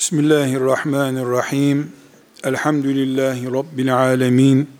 [0.00, 1.92] Bismillahirrahmanirrahim.
[2.44, 4.70] Elhamdülillahi Rabbil alemin.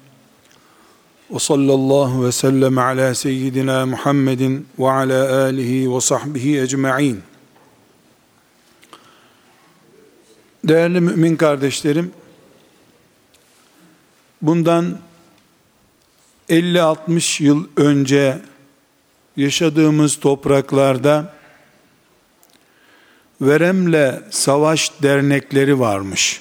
[1.31, 7.23] Ve sallallahu ve sellem ala seyyidina Muhammedin ve ala alihi ve sahbihi ecma'in.
[10.65, 12.13] Değerli mümin kardeşlerim,
[14.43, 14.99] bundan
[16.49, 18.39] 50-60 yıl önce
[19.37, 21.40] yaşadığımız topraklarda
[23.41, 26.41] Veremle Savaş Dernekleri varmış.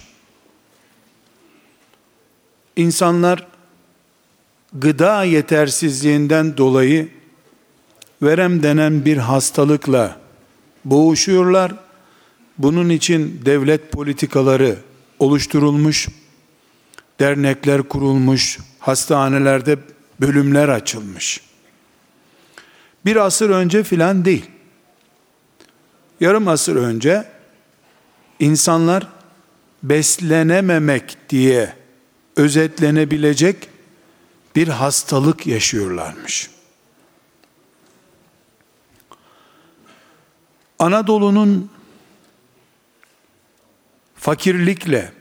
[2.76, 3.48] İnsanlar
[4.74, 7.10] gıda yetersizliğinden dolayı
[8.22, 10.20] verem denen bir hastalıkla
[10.86, 11.76] boğuşuyorlar.
[12.58, 14.76] Bunun için devlet politikaları
[15.20, 16.08] oluşturulmuş,
[17.20, 19.78] dernekler kurulmuş, hastanelerde
[20.22, 21.42] bölümler açılmış.
[23.06, 24.46] Bir asır önce filan değil
[26.20, 27.26] yarım asır önce
[28.40, 29.08] insanlar
[29.84, 31.74] beslenememek diye
[32.36, 33.70] özetlenebilecek
[34.56, 36.50] bir hastalık yaşıyorlarmış.
[40.80, 41.72] Anadolu'nun
[44.16, 45.12] fakirlikle,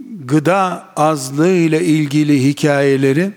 [0.00, 3.32] gıda azlığı ile ilgili hikayeleri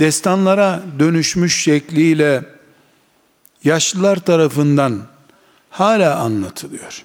[0.00, 2.44] destanlara dönüşmüş şekliyle
[3.64, 5.02] yaşlılar tarafından
[5.70, 7.04] hala anlatılıyor.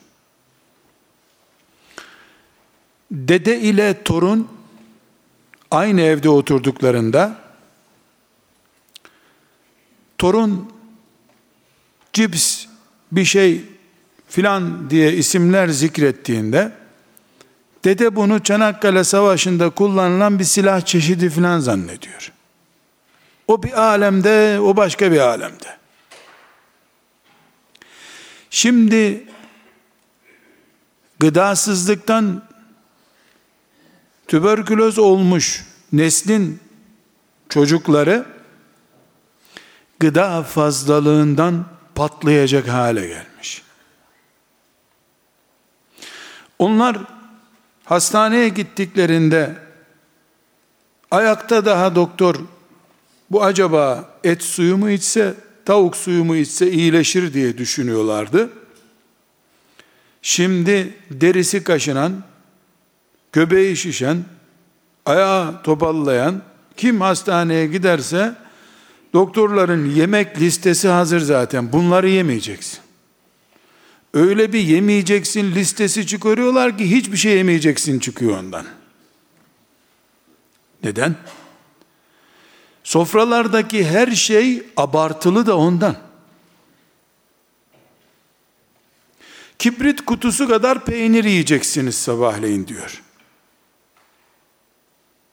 [3.11, 4.47] Dede ile torun
[5.71, 7.35] aynı evde oturduklarında
[10.17, 10.71] torun
[12.13, 12.65] cips
[13.11, 13.61] bir şey
[14.27, 16.71] filan diye isimler zikrettiğinde
[17.85, 22.31] dede bunu Çanakkale Savaşı'nda kullanılan bir silah çeşidi filan zannediyor.
[23.47, 25.76] O bir alemde, o başka bir alemde.
[28.57, 29.27] Şimdi
[31.19, 32.43] gıdasızlıktan
[34.27, 36.59] tüberküloz olmuş neslin
[37.49, 38.25] çocukları
[39.99, 41.65] gıda fazlalığından
[41.95, 43.63] patlayacak hale gelmiş.
[46.59, 46.97] Onlar
[47.85, 49.55] hastaneye gittiklerinde
[51.11, 52.35] ayakta daha doktor
[53.31, 58.49] bu acaba et suyu mu içse tavuk suyu mu içse iyileşir diye düşünüyorlardı.
[60.21, 62.23] Şimdi derisi kaşınan,
[63.31, 64.25] göbeği şişen,
[65.05, 66.41] ayağı topallayan,
[66.77, 68.35] kim hastaneye giderse
[69.13, 71.73] doktorların yemek listesi hazır zaten.
[71.73, 72.79] Bunları yemeyeceksin.
[74.13, 78.65] Öyle bir yemeyeceksin listesi çıkarıyorlar ki hiçbir şey yemeyeceksin çıkıyor ondan.
[80.83, 81.15] Neden?
[82.87, 85.95] Sofralardaki her şey abartılı da ondan.
[89.59, 93.03] Kibrit kutusu kadar peynir yiyeceksiniz sabahleyin diyor.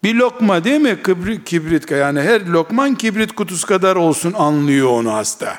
[0.03, 1.03] Bir lokma değil mi?
[1.03, 5.59] Kibrit, kibrit yani her lokman kibrit kutusu kadar olsun anlıyor onu hasta.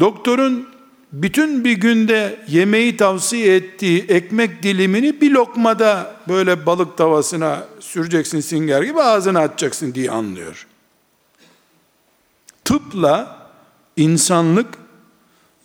[0.00, 0.68] Doktorun
[1.12, 8.82] bütün bir günde yemeği tavsiye ettiği ekmek dilimini bir lokmada böyle balık tavasına süreceksin singer
[8.82, 10.66] gibi ağzına atacaksın diye anlıyor.
[12.64, 13.46] Tıpla
[13.96, 14.68] insanlık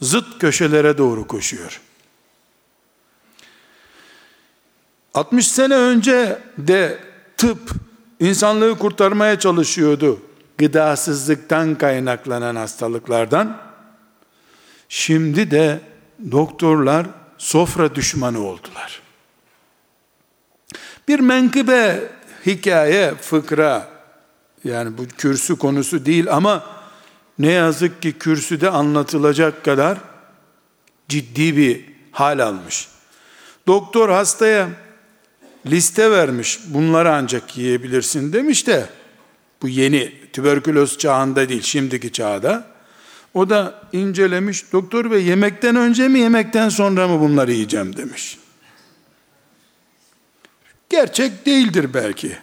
[0.02, 1.82] zıt köşelere doğru koşuyor.
[5.14, 7.00] 60 sene önce de
[7.38, 7.72] tıp
[8.20, 10.20] insanlığı kurtarmaya çalışıyordu.
[10.58, 13.65] Gıdasızlıktan kaynaklanan hastalıklardan.
[14.98, 15.80] Şimdi de
[16.32, 17.08] doktorlar
[17.38, 19.02] sofra düşmanı oldular.
[21.08, 22.12] Bir menkıbe,
[22.46, 23.90] hikaye, fıkra,
[24.64, 26.64] yani bu kürsü konusu değil ama
[27.40, 29.98] ne yazık ki kürsüde anlatılacak kadar
[31.10, 32.88] ciddi bir hal almış.
[33.68, 34.70] Doktor hastaya
[35.66, 36.60] liste vermiş.
[36.68, 38.90] Bunları ancak yiyebilirsin demiş de
[39.62, 42.75] bu yeni tüberküloz çağında değil, şimdiki çağda.
[43.36, 44.74] O da incelemiş.
[44.74, 48.38] Doktor bey yemekten önce mi yemekten sonra mı bunları yiyeceğim demiş.
[50.90, 52.38] Gerçek değildir belki.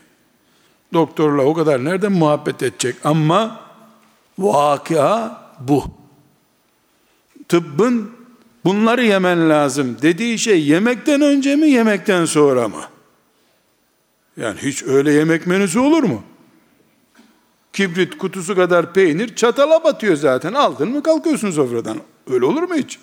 [0.92, 3.60] Doktorla o kadar nereden muhabbet edecek ama
[4.38, 5.30] vakia
[5.60, 5.84] bu.
[7.48, 8.10] Tıbbın
[8.64, 12.82] bunları yemen lazım dediği şey yemekten önce mi yemekten sonra mı?
[14.36, 16.22] Yani hiç öyle yemek menüsü olur mu?
[17.72, 20.52] Kibrit kutusu kadar peynir çatala batıyor zaten.
[20.52, 21.98] Aldın mı kalkıyorsun sofradan.
[22.30, 22.98] Öyle olur mu hiç?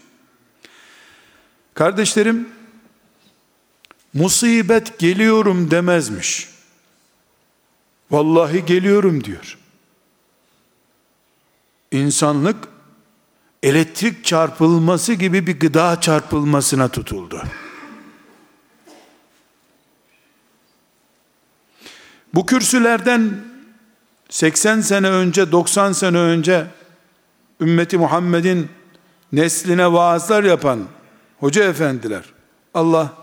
[1.73, 2.49] Kardeşlerim,
[4.13, 6.49] musibet geliyorum demezmiş.
[8.11, 9.57] Vallahi geliyorum diyor.
[11.91, 12.67] İnsanlık
[13.63, 17.43] elektrik çarpılması gibi bir gıda çarpılmasına tutuldu.
[22.33, 23.48] Bu kürsülerden
[24.29, 26.67] 80 sene önce, 90 sene önce
[27.61, 28.69] ümmeti Muhammed'in
[29.31, 30.79] nesline vaazlar yapan
[31.39, 32.23] hoca efendiler,
[32.73, 33.13] Allah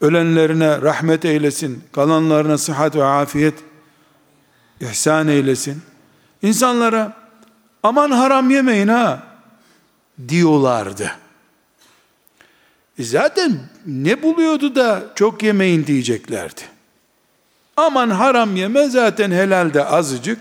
[0.00, 3.54] ölenlerine rahmet eylesin, kalanlarına sıhhat ve afiyet
[4.80, 5.82] ihsan eylesin.
[6.42, 7.16] İnsanlara
[7.82, 9.22] aman haram yemeyin ha
[10.28, 11.12] diyorlardı.
[12.98, 16.60] E zaten ne buluyordu da çok yemeyin diyeceklerdi.
[17.80, 20.38] Aman haram yeme zaten helalde azıcık.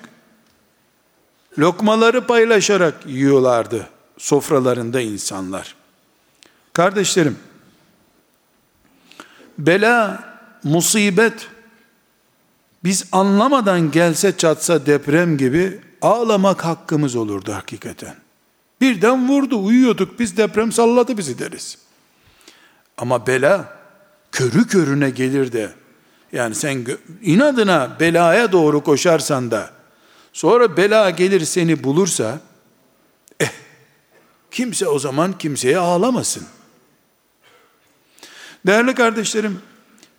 [1.59, 5.75] Lokmaları paylaşarak yiyorlardı sofralarında insanlar.
[6.74, 7.38] Kardeşlerim,
[9.57, 10.24] bela,
[10.63, 11.47] musibet,
[12.83, 18.15] biz anlamadan gelse çatsa deprem gibi ağlamak hakkımız olurdu hakikaten.
[18.81, 21.77] Birden vurdu, uyuyorduk, biz deprem salladı bizi deriz.
[22.97, 23.77] Ama bela,
[24.31, 25.78] körü körüne gelir de,
[26.33, 26.85] yani sen
[27.21, 29.69] inadına belaya doğru koşarsan da,
[30.33, 32.39] sonra bela gelir seni bulursa,
[33.39, 33.51] eh,
[34.51, 36.47] kimse o zaman kimseye ağlamasın.
[38.65, 39.61] Değerli kardeşlerim,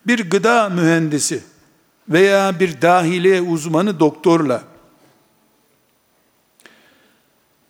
[0.06, 1.42] bir gıda mühendisi
[2.08, 4.62] veya bir dahiliye uzmanı doktorla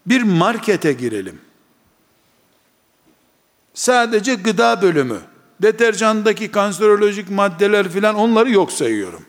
[0.07, 1.41] bir markete girelim.
[3.75, 5.21] Sadece gıda bölümü,
[5.63, 9.23] deterjandaki kanserolojik maddeler filan onları yok sayıyorum.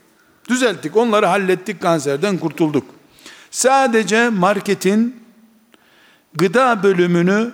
[0.50, 2.86] Düzelttik, onları hallettik, kanserden kurtulduk.
[3.51, 5.24] Sadece marketin
[6.33, 7.51] gıda bölümünü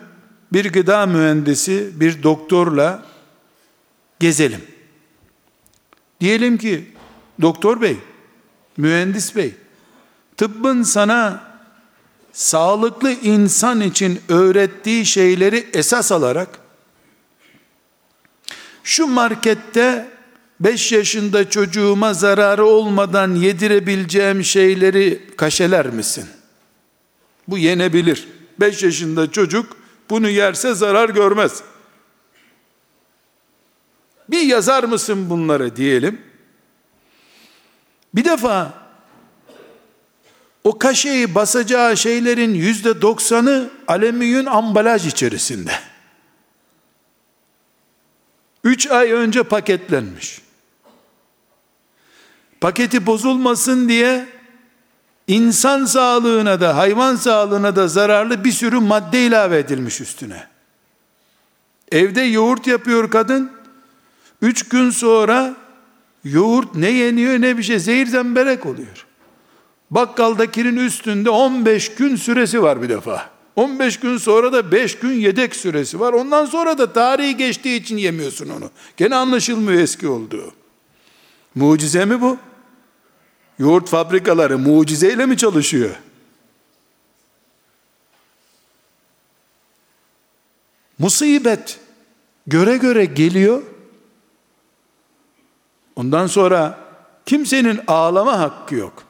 [0.54, 3.06] bir gıda mühendisi, bir doktorla
[4.20, 4.62] gezelim.
[6.22, 6.92] Diyelim ki
[7.42, 7.98] doktor bey,
[8.78, 9.56] mühendis bey,
[10.38, 11.44] tıbbın sana
[12.34, 16.60] sağlıklı insan için öğrettiği şeyleri esas alarak
[18.88, 20.08] şu markette
[20.60, 26.26] 5 yaşında çocuğuma zararı olmadan yedirebileceğim şeyleri kaşeler misin?
[27.48, 28.28] Bu yenebilir.
[28.60, 29.78] 5 yaşında çocuk
[30.10, 31.64] bunu yerse zarar görmez.
[34.30, 36.22] Bir yazar mısın bunları diyelim.
[38.16, 38.74] Bir defa
[40.64, 45.72] o kaşeyi basacağı şeylerin yüzde doksanı alüminyum ambalaj içerisinde.
[48.68, 50.42] Üç ay önce paketlenmiş.
[52.62, 54.26] Paketi bozulmasın diye
[55.28, 60.48] insan sağlığına da hayvan sağlığına da zararlı bir sürü madde ilave edilmiş üstüne.
[61.92, 63.52] Evde yoğurt yapıyor kadın.
[64.42, 65.56] Üç gün sonra
[66.24, 69.06] yoğurt ne yeniyor ne bir şey zehir zemberek oluyor.
[69.92, 73.37] Bakkaldakinin üstünde 15 gün süresi var bir defa.
[73.58, 76.14] 15 gün sonra da 5 gün yedek süresi var.
[76.14, 78.72] Ondan sonra da tarihi geçtiği için yemiyorsun onu.
[78.98, 80.54] Gene anlaşılmıyor eski olduğu.
[81.56, 82.38] Mucize mi bu?
[83.60, 85.96] Yoğurt fabrikaları mucizeyle mi çalışıyor?
[91.00, 91.80] Musibet
[92.48, 93.64] göre göre geliyor.
[95.96, 96.80] Ondan sonra
[97.26, 99.04] kimsenin ağlama hakkı yok.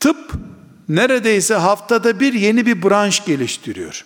[0.00, 0.32] Tıp
[0.88, 4.04] neredeyse haftada bir yeni bir branş geliştiriyor.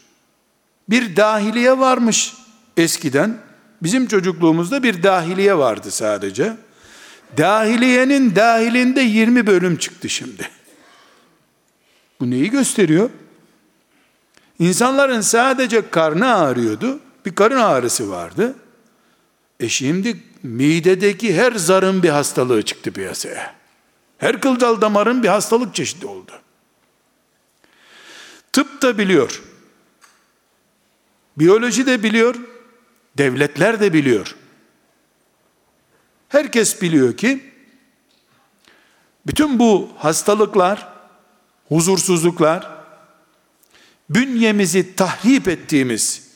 [0.91, 2.35] Bir dahiliye varmış
[2.76, 3.38] eskiden.
[3.83, 6.57] Bizim çocukluğumuzda bir dahiliye vardı sadece.
[7.37, 10.49] Dahiliyenin dahilinde 20 bölüm çıktı şimdi.
[12.21, 13.11] Bu neyi gösteriyor?
[14.59, 17.00] İnsanların sadece karnı ağrıyordu.
[17.26, 18.55] Bir karın ağrısı vardı.
[19.61, 23.55] E şimdi midedeki her zarın bir hastalığı çıktı piyasaya.
[24.19, 26.33] Her kılcal damarın bir hastalık çeşidi oldu.
[28.52, 29.43] Tıp da biliyor.
[31.38, 32.35] Biyoloji de biliyor.
[33.19, 34.37] Devletler de biliyor.
[36.28, 37.52] Herkes biliyor ki
[39.26, 40.88] bütün bu hastalıklar,
[41.69, 42.71] huzursuzluklar,
[44.11, 46.28] bünyemizi tahrip ettiğimiz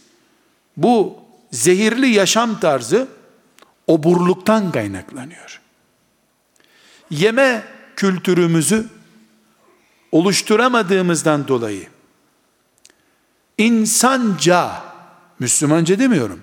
[0.76, 1.18] bu
[1.50, 3.08] zehirli yaşam tarzı
[3.86, 5.60] oburluktan kaynaklanıyor.
[7.10, 7.64] Yeme
[7.96, 8.86] kültürümüzü
[10.12, 11.91] oluşturamadığımızdan dolayı
[13.58, 14.82] insanca,
[15.38, 16.42] Müslümanca demiyorum,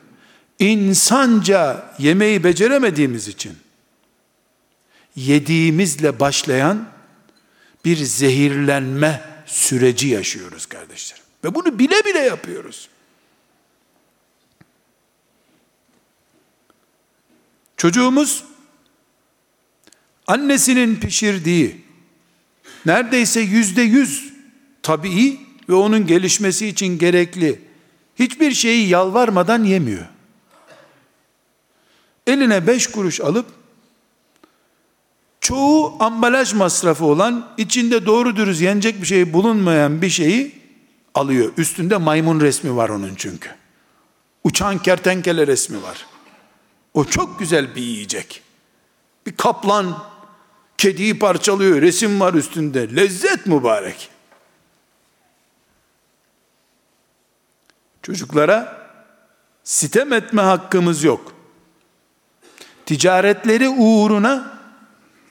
[0.59, 3.57] insanca yemeği beceremediğimiz için
[5.15, 6.89] yediğimizle başlayan
[7.85, 11.23] bir zehirlenme süreci yaşıyoruz kardeşlerim.
[11.43, 12.89] Ve bunu bile bile yapıyoruz.
[17.77, 18.43] Çocuğumuz
[20.27, 21.85] annesinin pişirdiği
[22.85, 24.33] neredeyse yüzde yüz
[24.83, 25.39] tabii
[25.69, 27.61] ve onun gelişmesi için gerekli
[28.15, 30.05] hiçbir şeyi yalvarmadan yemiyor.
[32.27, 33.45] Eline beş kuruş alıp
[35.41, 40.59] çoğu ambalaj masrafı olan içinde doğru dürüst yenecek bir şey bulunmayan bir şeyi
[41.13, 41.53] alıyor.
[41.57, 43.49] Üstünde maymun resmi var onun çünkü.
[44.43, 46.05] Uçan kertenkele resmi var.
[46.93, 48.41] O çok güzel bir yiyecek.
[49.25, 50.03] Bir kaplan
[50.77, 52.95] kediyi parçalıyor, resim var üstünde.
[52.95, 54.09] Lezzet mübarek.
[58.09, 58.77] Çocuklara
[59.63, 61.33] sitem etme hakkımız yok.
[62.85, 64.59] Ticaretleri uğruna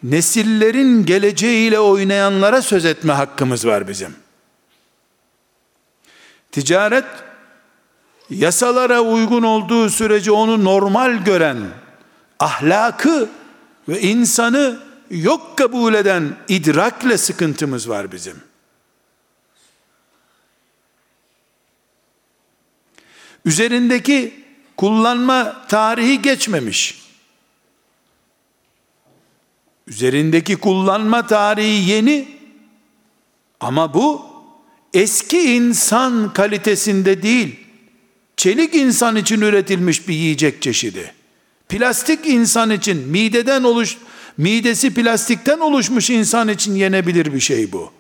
[0.03, 4.17] nesillerin geleceğiyle oynayanlara söz etme hakkımız var bizim.
[6.53, 7.05] Ticaret
[8.31, 11.59] yasalara uygun olduğu sürece onu normal gören,
[12.41, 13.29] ahlakı
[13.89, 14.81] ve insanı
[15.11, 18.48] yok kabul eden idrakle sıkıntımız var bizim.
[23.45, 24.35] Üzerindeki
[24.77, 27.03] kullanma tarihi geçmemiş.
[29.87, 32.29] Üzerindeki kullanma tarihi yeni
[33.61, 34.27] ama bu
[34.95, 37.57] eski insan kalitesinde değil,
[38.37, 41.15] çelik insan için üretilmiş bir yiyecek çeşidi.
[41.69, 43.97] Plastik insan için mideden oluş
[44.37, 47.93] midesi plastikten oluşmuş insan için yenebilir bir şey bu.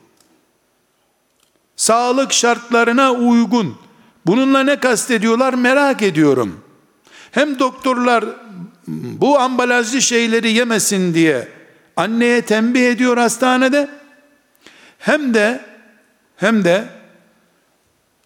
[1.76, 3.78] Sağlık şartlarına uygun.
[4.28, 6.60] Bununla ne kastediyorlar merak ediyorum.
[7.30, 8.24] Hem doktorlar
[8.86, 11.48] bu ambalajlı şeyleri yemesin diye
[11.96, 13.88] anneye tembih ediyor hastanede.
[14.98, 15.60] Hem de
[16.36, 16.84] hem de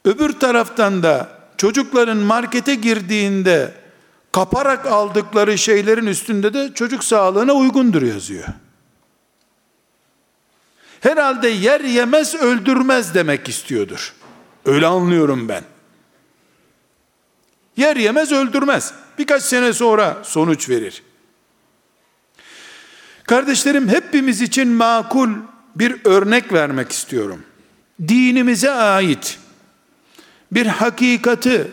[0.04, 3.74] öbür taraftan da çocukların markete girdiğinde
[4.32, 8.48] kaparak aldıkları şeylerin üstünde de çocuk sağlığına uygundur yazıyor.
[11.00, 14.14] Herhalde yer yemez öldürmez demek istiyordur.
[14.64, 15.71] Öyle anlıyorum ben.
[17.76, 18.94] Yer yemez öldürmez.
[19.18, 21.02] Birkaç sene sonra sonuç verir.
[23.24, 25.30] Kardeşlerim hepimiz için makul
[25.76, 27.42] bir örnek vermek istiyorum.
[28.08, 29.38] Dinimize ait
[30.52, 31.70] bir hakikati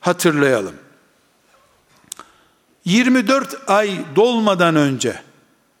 [0.00, 0.74] hatırlayalım.
[2.84, 5.22] 24 ay dolmadan önce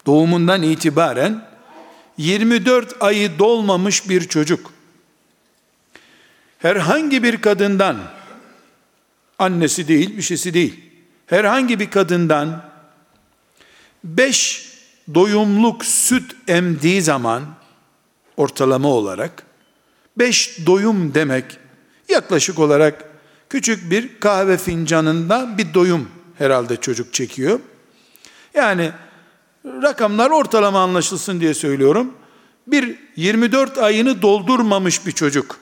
[0.06, 1.48] doğumundan itibaren
[2.18, 4.72] 24 ayı dolmamış bir çocuk
[6.58, 7.96] herhangi bir kadından
[9.38, 10.80] annesi değil bir şeysi değil
[11.26, 12.64] herhangi bir kadından
[14.04, 14.72] 5
[15.14, 17.42] doyumluk süt emdiği zaman
[18.36, 19.42] ortalama olarak
[20.18, 21.44] 5 doyum demek
[22.08, 23.04] yaklaşık olarak
[23.50, 27.60] küçük bir kahve fincanında bir doyum herhalde çocuk çekiyor.
[28.54, 28.92] Yani
[29.64, 32.14] rakamlar ortalama anlaşılsın diye söylüyorum.
[32.66, 35.60] Bir 24 ayını doldurmamış bir çocuk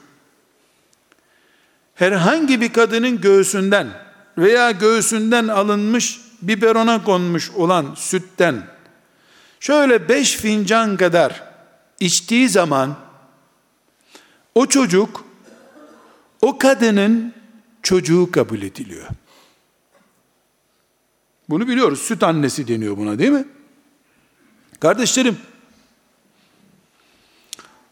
[1.97, 3.87] herhangi bir kadının göğsünden
[4.37, 8.67] veya göğsünden alınmış biberona konmuş olan sütten
[9.59, 11.43] şöyle beş fincan kadar
[11.99, 12.95] içtiği zaman
[14.55, 15.25] o çocuk
[16.41, 17.33] o kadının
[17.83, 19.07] çocuğu kabul ediliyor.
[21.49, 22.01] Bunu biliyoruz.
[22.01, 23.45] Süt annesi deniyor buna değil mi?
[24.79, 25.37] Kardeşlerim,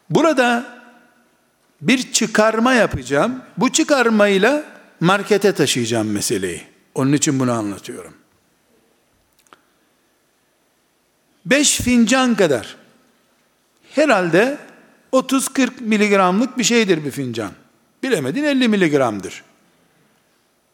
[0.09, 0.74] burada
[1.87, 3.41] bir çıkarma yapacağım.
[3.57, 4.63] Bu çıkarmayla
[4.99, 6.61] markete taşıyacağım meseleyi.
[6.95, 8.13] Onun için bunu anlatıyorum.
[11.45, 12.75] Beş fincan kadar
[13.91, 14.57] herhalde
[15.13, 17.51] 30-40 miligramlık bir şeydir bir fincan.
[18.03, 19.43] Bilemedin 50 miligramdır.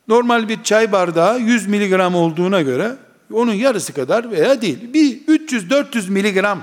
[0.08, 2.96] Normal bir çay bardağı 100 miligram olduğuna göre
[3.34, 4.94] onun yarısı kadar veya değil.
[4.94, 6.62] Bir 300-400 miligram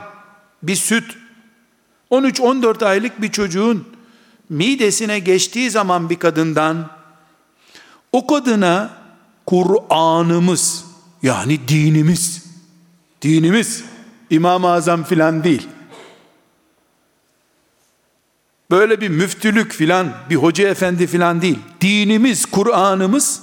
[0.63, 1.17] bir süt
[2.11, 3.98] 13-14 aylık bir çocuğun
[4.49, 6.91] midesine geçtiği zaman bir kadından
[8.13, 8.91] o kadına
[9.47, 10.85] Kur'an'ımız
[11.23, 12.45] yani dinimiz
[13.23, 13.85] dinimiz
[14.31, 15.69] İmam-ı Azam filan değil.
[18.71, 21.59] Böyle bir müftülük filan, bir hoca efendi filan değil.
[21.81, 23.43] Dinimiz, Kur'an'ımız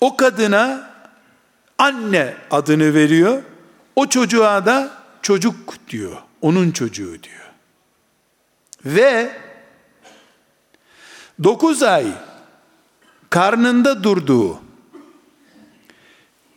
[0.00, 0.90] o kadına
[1.78, 3.42] anne adını veriyor.
[3.96, 4.90] O çocuğa da
[5.22, 6.16] çocuk diyor.
[6.40, 7.52] Onun çocuğu diyor.
[8.84, 9.36] Ve
[11.42, 12.06] 9 ay
[13.30, 14.60] karnında durduğu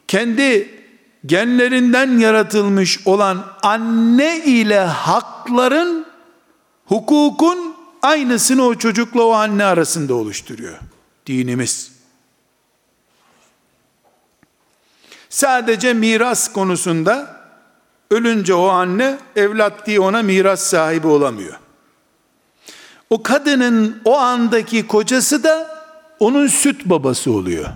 [0.08, 0.76] kendi
[1.26, 6.06] genlerinden yaratılmış olan anne ile hakların
[6.86, 10.78] hukukun aynısını o çocukla o anne arasında oluşturuyor.
[11.28, 11.92] Dinimiz.
[15.30, 17.42] Sadece miras konusunda
[18.12, 21.60] ölünce o anne evlat diye ona miras sahibi olamıyor.
[23.10, 25.86] O kadının o andaki kocası da
[26.20, 27.70] onun süt babası oluyor.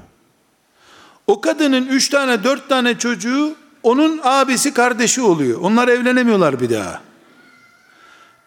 [1.28, 5.62] O kadının üç tane dört tane çocuğu onun abisi kardeşi oluyor.
[5.62, 7.02] Onlar evlenemiyorlar bir daha.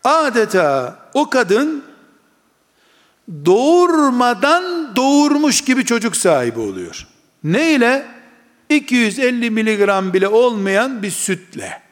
[0.05, 1.85] Adeta o kadın
[3.47, 7.07] doğurmadan doğurmuş gibi çocuk sahibi oluyor.
[7.45, 8.07] Ne ile?
[8.69, 11.83] 250 miligram bile olmayan bir sütle.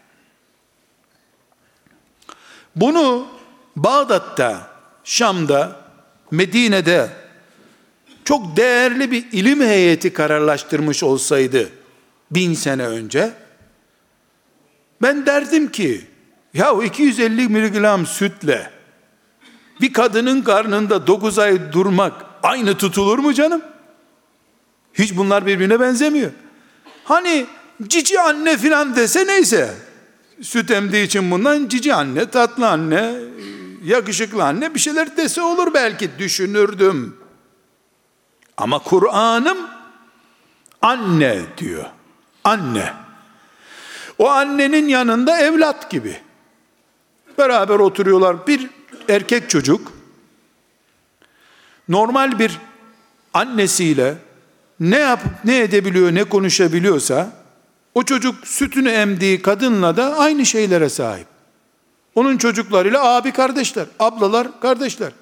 [2.77, 3.27] Bunu
[3.77, 4.70] Bağdat'ta,
[5.11, 5.76] Şam'da,
[6.31, 7.09] Medine'de
[8.25, 11.69] çok değerli bir ilim heyeti kararlaştırmış olsaydı
[12.31, 13.33] bin sene önce
[15.02, 16.00] ben derdim ki
[16.55, 18.71] ya 250 miligram sütle
[19.81, 22.12] bir kadının karnında 9 ay durmak
[22.43, 23.62] aynı tutulur mu canım?
[24.95, 26.31] Hiç bunlar birbirine benzemiyor.
[27.05, 27.47] Hani
[27.87, 29.75] cici anne filan dese neyse.
[30.43, 33.14] Süt emdiği için bundan cici anne, tatlı anne,
[33.83, 37.17] yakışıklı anne bir şeyler dese olur belki düşünürdüm.
[38.57, 39.59] Ama Kur'an'ım
[40.83, 41.85] anne diyor.
[42.45, 42.93] Anne.
[44.19, 46.17] O annenin yanında evlat gibi.
[47.39, 48.47] Beraber oturuyorlar.
[48.47, 48.71] Bir
[49.09, 49.93] erkek çocuk
[51.89, 52.59] normal bir
[53.35, 54.15] annesiyle
[54.81, 57.33] ne yapıp ne edebiliyor, ne konuşabiliyorsa
[57.95, 61.30] o çocuk sütünü emdiği kadınla da aynı şeylere sahip.
[62.14, 65.12] Onun çocuklarıyla abi kardeşler, ablalar kardeşler.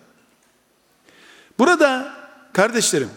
[1.58, 2.14] Burada
[2.52, 3.10] kardeşlerim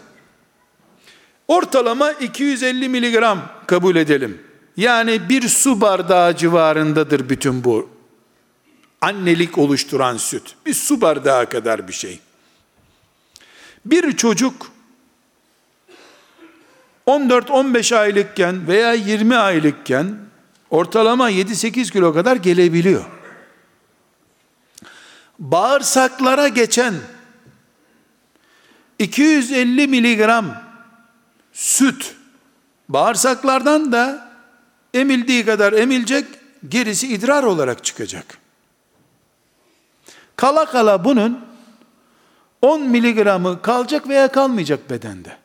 [1.48, 4.42] ortalama 250 miligram kabul edelim.
[4.76, 7.90] Yani bir su bardağı civarındadır bütün bu
[9.00, 10.54] annelik oluşturan süt.
[10.66, 12.20] Bir su bardağı kadar bir şey.
[13.84, 14.72] Bir çocuk
[17.06, 20.16] 14-15 aylıkken veya 20 aylıkken
[20.70, 23.04] ortalama 7-8 kilo kadar gelebiliyor.
[25.42, 26.94] Bağırsaklara geçen
[28.98, 30.62] 250 miligram
[31.52, 32.14] süt
[32.88, 34.32] bağırsaklardan da
[34.94, 36.26] emildiği kadar emilecek,
[36.68, 38.38] gerisi idrar olarak çıkacak.
[40.36, 41.40] Kala kala bunun
[42.62, 45.36] 10 miligramı kalacak veya kalmayacak bedende.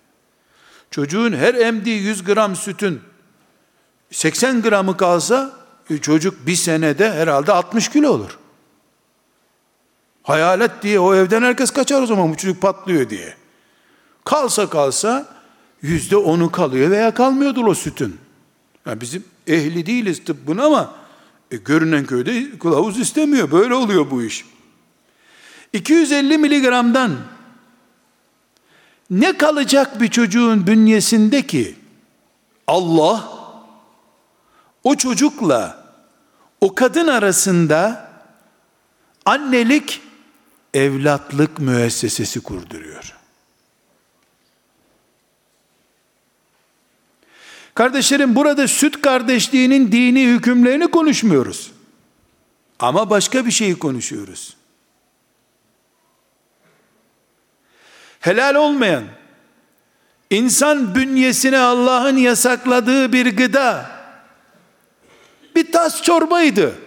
[0.92, 3.02] Çocuğun her emdiği 100 gram sütün
[4.12, 5.52] 80 gramı kalsa
[5.90, 8.38] e, çocuk bir senede herhalde 60 kilo olur.
[10.28, 13.34] Hayalet diye o evden herkes kaçar o zaman bu çocuk patlıyor diye.
[14.26, 15.28] Kalsa kalsa
[15.82, 18.20] yüzde onu kalıyor veya kalmıyordur o sütün.
[18.86, 20.96] Yani bizim ehli değiliz tıbbın ama
[21.52, 23.52] e, görünen köyde kılavuz istemiyor.
[23.52, 24.46] Böyle oluyor bu iş.
[25.74, 27.16] 250 miligramdan
[29.10, 31.76] ne kalacak bir çocuğun bünyesinde ki
[32.68, 33.30] Allah
[34.84, 35.88] o çocukla
[36.62, 38.10] o kadın arasında
[39.26, 40.07] annelik
[40.78, 43.14] evlatlık müessesesi kurduruyor.
[47.74, 51.72] Kardeşlerim burada süt kardeşliğinin dini hükümlerini konuşmuyoruz.
[52.80, 54.58] Ama başka bir şeyi konuşuyoruz.
[58.20, 59.04] Helal olmayan,
[60.30, 63.90] insan bünyesine Allah'ın yasakladığı bir gıda,
[65.56, 66.87] bir tas çorbaydı.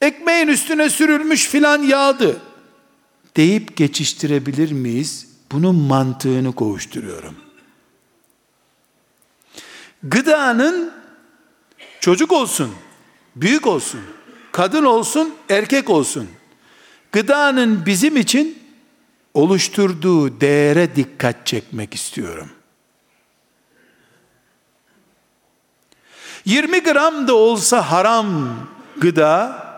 [0.00, 2.40] Ekmeğin üstüne sürülmüş filan yağdı.
[3.36, 5.28] Deyip geçiştirebilir miyiz?
[5.52, 7.36] Bunun mantığını kovuşturuyorum.
[10.02, 10.92] Gıdanın
[12.00, 12.70] çocuk olsun,
[13.36, 14.00] büyük olsun,
[14.52, 16.28] kadın olsun, erkek olsun.
[17.12, 18.58] Gıdanın bizim için
[19.34, 22.50] oluşturduğu değere dikkat çekmek istiyorum.
[26.44, 28.56] 20 gram da olsa haram
[28.96, 29.69] gıda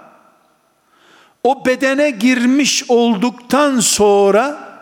[1.45, 4.73] o bedene girmiş olduktan sonra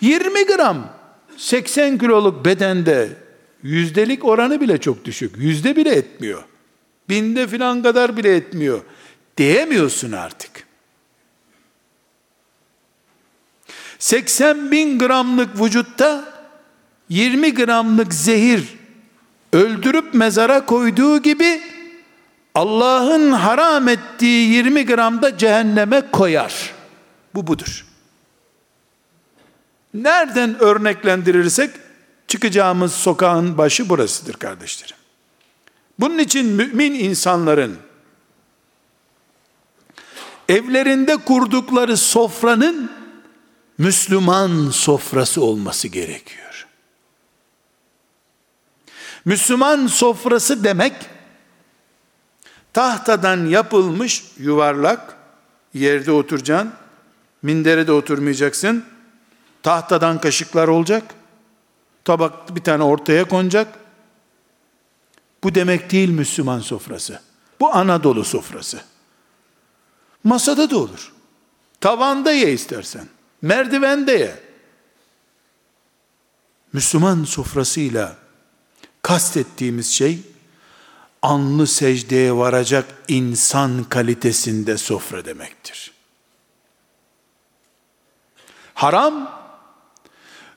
[0.00, 0.92] 20 gram
[1.36, 3.08] 80 kiloluk bedende
[3.62, 5.36] yüzdelik oranı bile çok düşük.
[5.38, 6.44] Yüzde bile etmiyor.
[7.08, 8.80] Binde filan kadar bile etmiyor.
[9.36, 10.66] Diyemiyorsun artık.
[13.98, 16.24] 80 bin gramlık vücutta
[17.08, 18.62] 20 gramlık zehir
[19.52, 21.62] öldürüp mezara koyduğu gibi
[22.54, 26.72] Allah'ın haram ettiği 20 gramda cehenneme koyar.
[27.34, 27.86] Bu budur.
[29.94, 31.70] Nereden örneklendirirsek
[32.28, 34.96] çıkacağımız sokağın başı burasıdır kardeşlerim.
[35.98, 37.78] Bunun için mümin insanların
[40.48, 42.90] evlerinde kurdukları sofranın
[43.78, 46.66] Müslüman sofrası olması gerekiyor.
[49.24, 50.92] Müslüman sofrası demek
[52.74, 55.14] tahtadan yapılmış yuvarlak
[55.74, 56.72] Yerde oturacaksın.
[57.42, 58.84] Mindere de oturmayacaksın.
[59.62, 61.14] Tahtadan kaşıklar olacak.
[62.04, 63.78] Tabak bir tane ortaya konacak.
[65.44, 67.20] Bu demek değil Müslüman sofrası.
[67.60, 68.80] Bu Anadolu sofrası.
[70.24, 71.12] Masada da olur.
[71.80, 73.08] Tavanda ye istersen.
[73.42, 74.40] Merdivende ye.
[76.72, 78.16] Müslüman sofrasıyla
[79.02, 80.22] kastettiğimiz şey
[81.24, 85.92] anlı secdeye varacak insan kalitesinde sofra demektir.
[88.74, 89.30] Haram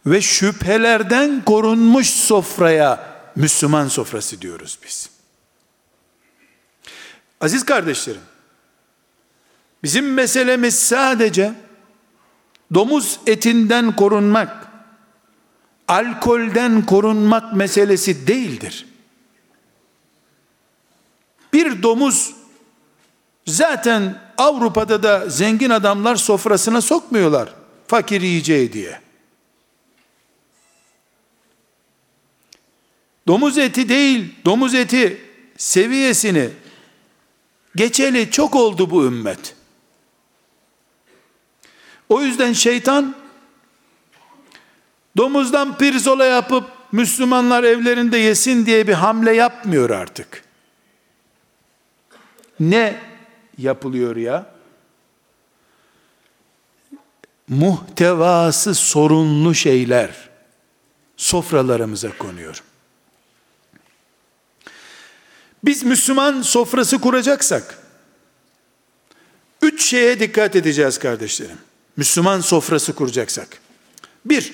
[0.05, 5.09] ve şüphelerden korunmuş sofraya Müslüman sofrası diyoruz biz.
[7.41, 8.21] Aziz kardeşlerim,
[9.83, 11.53] bizim meselemiz sadece
[12.73, 14.67] domuz etinden korunmak,
[15.87, 18.86] alkolden korunmak meselesi değildir.
[21.53, 22.35] Bir domuz
[23.45, 27.53] zaten Avrupa'da da zengin adamlar sofrasına sokmuyorlar
[27.87, 29.01] fakir yiyeceği diye.
[33.27, 35.21] Domuz eti değil, domuz eti
[35.57, 36.49] seviyesini
[37.75, 39.55] geçeli çok oldu bu ümmet.
[42.09, 43.15] O yüzden şeytan
[45.17, 50.46] domuzdan pirzola yapıp Müslümanlar evlerinde yesin diye bir hamle yapmıyor artık.
[52.59, 52.99] Ne
[53.57, 54.45] yapılıyor ya?
[57.47, 60.29] Muhtevası sorunlu şeyler
[61.17, 62.63] sofralarımıza konuyor.
[65.63, 67.79] Biz Müslüman sofrası kuracaksak,
[69.61, 71.57] üç şeye dikkat edeceğiz kardeşlerim.
[71.97, 73.61] Müslüman sofrası kuracaksak.
[74.25, 74.53] Bir,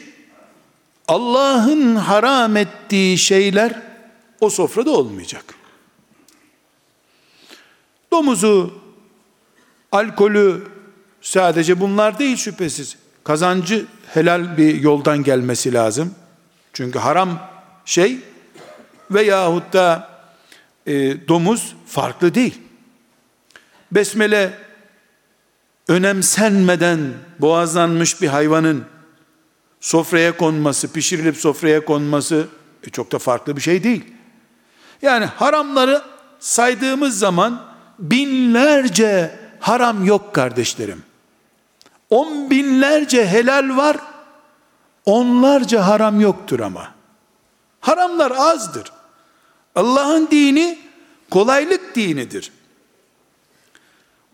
[1.07, 3.81] Allah'ın haram ettiği şeyler
[4.39, 5.55] o sofrada olmayacak.
[8.13, 8.73] Domuzu,
[9.91, 10.67] alkolü
[11.21, 12.97] sadece bunlar değil şüphesiz.
[13.23, 16.15] Kazancı helal bir yoldan gelmesi lazım.
[16.73, 17.49] Çünkü haram
[17.85, 18.17] şey
[19.11, 20.09] veyahut da
[20.85, 20.93] e,
[21.27, 22.61] domuz farklı değil.
[23.91, 24.53] Besmele
[25.87, 28.85] önemsenmeden boğazlanmış bir hayvanın
[29.81, 32.47] sofraya konması, pişirilip sofraya konması
[32.87, 34.03] e, çok da farklı bir şey değil.
[35.01, 36.01] Yani haramları
[36.39, 41.03] saydığımız zaman binlerce haram yok kardeşlerim.
[42.09, 43.97] On binlerce helal var,
[45.05, 46.91] onlarca haram yoktur ama.
[47.79, 48.91] Haramlar azdır.
[49.75, 50.79] Allah'ın dini
[51.31, 52.51] kolaylık dinidir.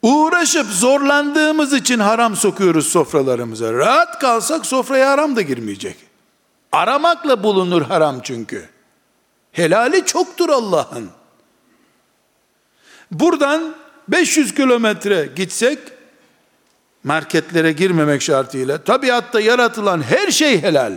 [0.01, 3.73] Uğraşıp zorlandığımız için haram sokuyoruz sofralarımıza.
[3.73, 5.97] Rahat kalsak sofraya haram da girmeyecek.
[6.71, 8.69] Aramakla bulunur haram çünkü.
[9.51, 11.09] Helali çoktur Allah'ın.
[13.11, 13.75] Buradan
[14.07, 15.79] 500 kilometre gitsek
[17.03, 20.93] marketlere girmemek şartıyla tabiatta yaratılan her şey helal.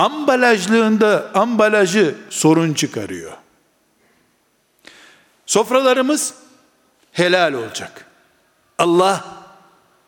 [0.00, 3.32] ambalajlığında ambalajı sorun çıkarıyor.
[5.46, 6.34] Sofralarımız
[7.12, 8.06] helal olacak.
[8.78, 9.24] Allah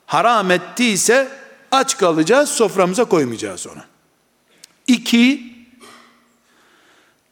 [0.07, 1.29] haram ettiyse
[1.71, 3.83] aç kalacağız, soframıza koymayacağız onu.
[4.87, 5.52] İki,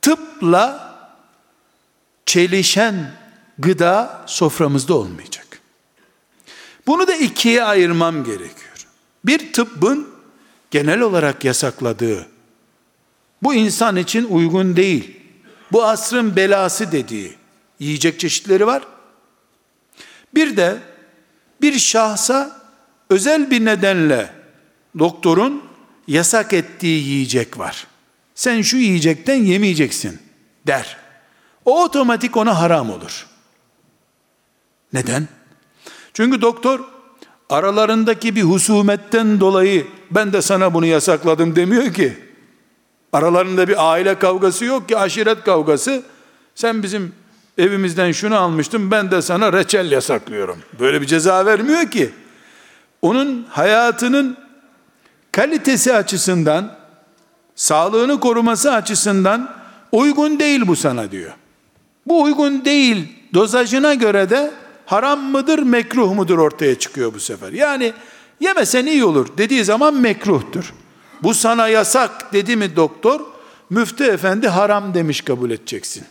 [0.02, 0.90] tıpla
[2.26, 3.12] çelişen
[3.58, 5.60] gıda soframızda olmayacak.
[6.86, 8.86] Bunu da ikiye ayırmam gerekiyor.
[9.24, 10.08] Bir tıbbın
[10.70, 12.26] genel olarak yasakladığı
[13.42, 15.16] bu insan için uygun değil.
[15.72, 17.34] Bu asrın belası dediği
[17.78, 18.82] yiyecek çeşitleri var.
[20.34, 20.78] Bir de
[21.60, 22.60] bir şahsa
[23.10, 24.32] özel bir nedenle
[24.98, 25.64] doktorun
[26.08, 27.86] yasak ettiği yiyecek var.
[28.40, 30.18] Sen şu yiyecekten yemeyeceksin
[30.66, 30.96] der.
[31.64, 33.26] O otomatik ona haram olur.
[34.92, 35.28] Neden?
[36.14, 36.80] Çünkü doktor
[37.50, 42.18] aralarındaki bir husumetten dolayı ben de sana bunu yasakladım demiyor ki.
[43.12, 46.02] Aralarında bir aile kavgası yok ki aşiret kavgası.
[46.54, 47.14] Sen bizim
[47.58, 50.58] evimizden şunu almıştın ben de sana reçel yasaklıyorum.
[50.80, 52.10] Böyle bir ceza vermiyor ki.
[53.02, 54.36] Onun hayatının
[55.32, 56.79] kalitesi açısından,
[57.60, 59.54] sağlığını koruması açısından
[59.92, 61.32] uygun değil bu sana diyor.
[62.06, 64.50] Bu uygun değil dozajına göre de
[64.86, 67.52] haram mıdır mekruh mudur ortaya çıkıyor bu sefer.
[67.52, 67.92] Yani
[68.40, 70.74] yemesen iyi olur dediği zaman mekruhtur.
[71.22, 73.20] Bu sana yasak dedi mi doktor?
[73.70, 76.04] Müftü efendi haram demiş kabul edeceksin.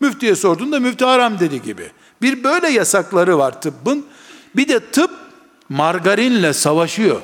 [0.00, 1.90] Müftüye sorduğunda müftü haram dedi gibi.
[2.22, 4.06] Bir böyle yasakları var tıbbın.
[4.56, 5.10] Bir de tıp
[5.68, 7.20] margarinle savaşıyor.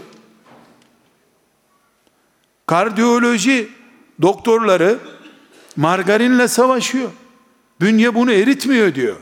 [2.66, 3.68] Kardiyoloji
[4.22, 4.98] doktorları
[5.76, 7.10] margarinle savaşıyor.
[7.80, 9.16] Bünye bunu eritmiyor diyor.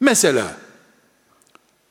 [0.00, 0.56] Mesela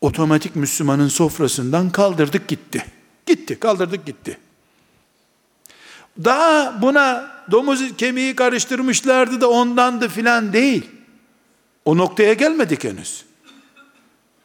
[0.01, 2.85] otomatik Müslümanın sofrasından kaldırdık gitti.
[3.25, 4.37] Gitti, kaldırdık gitti.
[6.23, 10.89] Daha buna domuz kemiği karıştırmışlardı da ondandı filan değil.
[11.85, 13.25] O noktaya gelmedik henüz.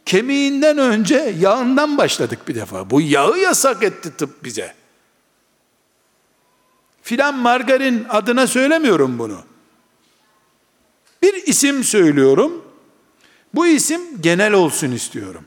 [0.07, 2.91] Kemiğinden önce yağından başladık bir defa.
[2.91, 4.75] Bu yağı yasak etti tıp bize.
[7.03, 9.39] Filan margarin adına söylemiyorum bunu.
[11.23, 12.65] Bir isim söylüyorum.
[13.55, 15.45] Bu isim genel olsun istiyorum.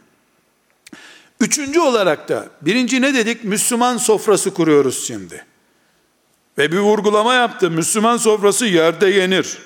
[1.39, 3.43] Üçüncü olarak da birinci ne dedik?
[3.43, 5.45] Müslüman sofrası kuruyoruz şimdi.
[6.57, 7.71] Ve bir vurgulama yaptı.
[7.71, 9.57] Müslüman sofrası yerde yenir.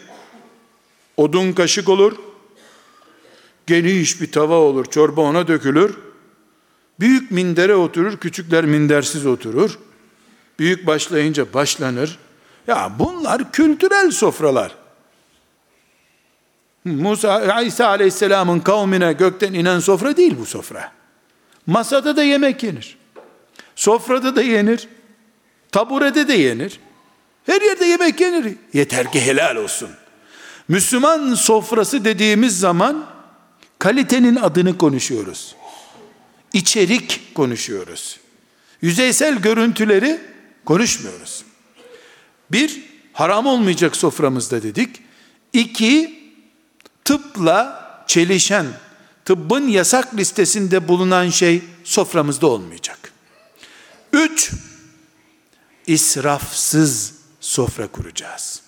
[1.17, 2.33] Odun kaşık olur.
[3.67, 4.86] Geniş bir tava olur.
[4.86, 5.97] Çorba ona dökülür.
[6.99, 8.17] Büyük mindere oturur.
[8.17, 9.80] Küçükler mindersiz oturur.
[10.60, 12.17] Büyük başlayınca başlanır.
[12.67, 14.76] Ya bunlar kültürel sofralar.
[16.86, 20.91] Musa, İsa aleyhisselamın kavmine gökten inen sofra değil bu sofra.
[21.67, 22.97] Masada da yemek yenir.
[23.76, 24.88] Sofrada da yenir.
[25.71, 26.80] Taburede de yenir.
[27.45, 28.56] Her yerde yemek yenir.
[28.73, 29.89] Yeter ki helal olsun.
[30.67, 33.06] Müslüman sofrası dediğimiz zaman
[33.84, 35.56] kalitenin adını konuşuyoruz.
[36.54, 38.19] İçerik konuşuyoruz.
[38.82, 40.22] Yüzeysel görüntüleri
[40.65, 41.43] konuşmuyoruz.
[42.52, 42.82] Bir,
[43.13, 45.02] haram olmayacak soframızda dedik.
[45.54, 46.24] İki,
[47.06, 48.65] tıpla çelişen,
[49.26, 53.13] tıbbın yasak listesinde bulunan şey soframızda olmayacak.
[54.13, 54.52] Üç,
[55.88, 58.62] israfsız sofra kuracağız.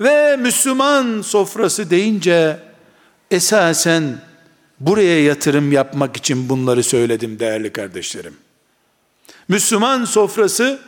[0.00, 2.67] Ve Müslüman sofrası deyince
[3.30, 4.20] esasen
[4.80, 8.36] buraya yatırım yapmak için bunları söyledim değerli kardeşlerim.
[9.48, 10.80] Müslüman sofrası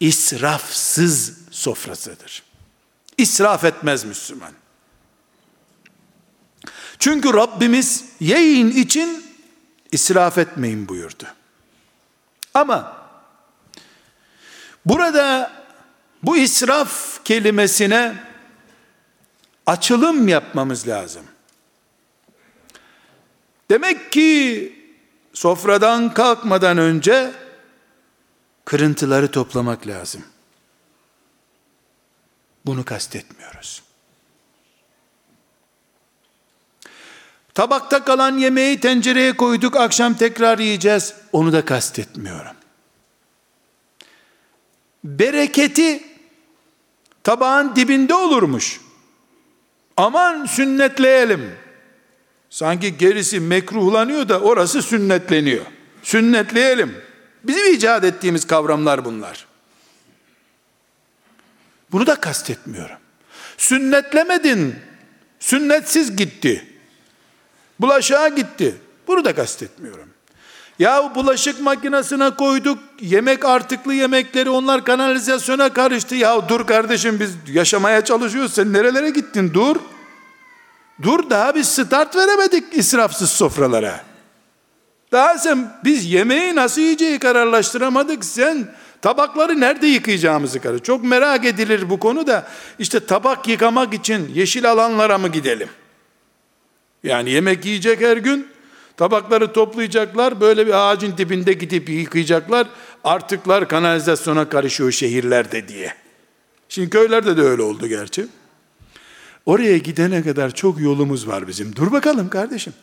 [0.00, 2.42] israfsız sofrasıdır.
[3.18, 4.52] İsraf etmez Müslüman.
[6.98, 9.24] Çünkü Rabbimiz yiyin için
[9.92, 11.24] israf etmeyin buyurdu.
[12.54, 13.06] Ama
[14.86, 15.52] burada
[16.22, 18.14] bu israf kelimesine
[19.66, 21.22] açılım yapmamız lazım.
[23.72, 24.72] Demek ki
[25.32, 27.32] sofradan kalkmadan önce
[28.64, 30.24] kırıntıları toplamak lazım.
[32.66, 33.82] Bunu kastetmiyoruz.
[37.54, 41.14] Tabakta kalan yemeği tencereye koyduk, akşam tekrar yiyeceğiz.
[41.32, 42.56] Onu da kastetmiyorum.
[45.04, 46.02] Bereketi
[47.24, 48.80] tabağın dibinde olurmuş.
[49.96, 51.61] Aman sünnetleyelim.
[52.52, 55.64] Sanki gerisi mekruhlanıyor da orası sünnetleniyor.
[56.02, 56.94] Sünnetleyelim.
[57.44, 59.46] Bizim icat ettiğimiz kavramlar bunlar.
[61.92, 62.96] Bunu da kastetmiyorum.
[63.58, 64.74] Sünnetlemedin.
[65.40, 66.66] Sünnetsiz gitti.
[67.80, 68.74] Bulaşığa gitti.
[69.06, 70.08] Bunu da kastetmiyorum.
[70.78, 76.14] Ya bulaşık makinesine koyduk, yemek artıklı yemekleri onlar kanalizasyona karıştı.
[76.14, 78.54] Ya dur kardeşim biz yaşamaya çalışıyoruz.
[78.54, 79.54] Sen nerelere gittin?
[79.54, 79.76] Dur.
[81.02, 84.00] Dur daha biz start veremedik israfsız sofralara.
[85.12, 88.24] Daha sen biz yemeği nasıl yiyeceği kararlaştıramadık.
[88.24, 88.68] Sen
[89.02, 90.78] tabakları nerede yıkayacağımızı karar.
[90.78, 92.46] Çok merak edilir bu konu da
[92.78, 95.68] işte tabak yıkamak için yeşil alanlara mı gidelim?
[97.02, 98.48] Yani yemek yiyecek her gün
[98.96, 102.66] tabakları toplayacaklar böyle bir ağacın dibinde gidip yıkayacaklar.
[103.04, 105.94] Artıklar kanalizasyona karışıyor şehirlerde diye.
[106.68, 108.26] Şimdi köylerde de öyle oldu gerçi.
[109.46, 111.76] Oraya gidene kadar çok yolumuz var bizim.
[111.76, 112.74] Dur bakalım kardeşim.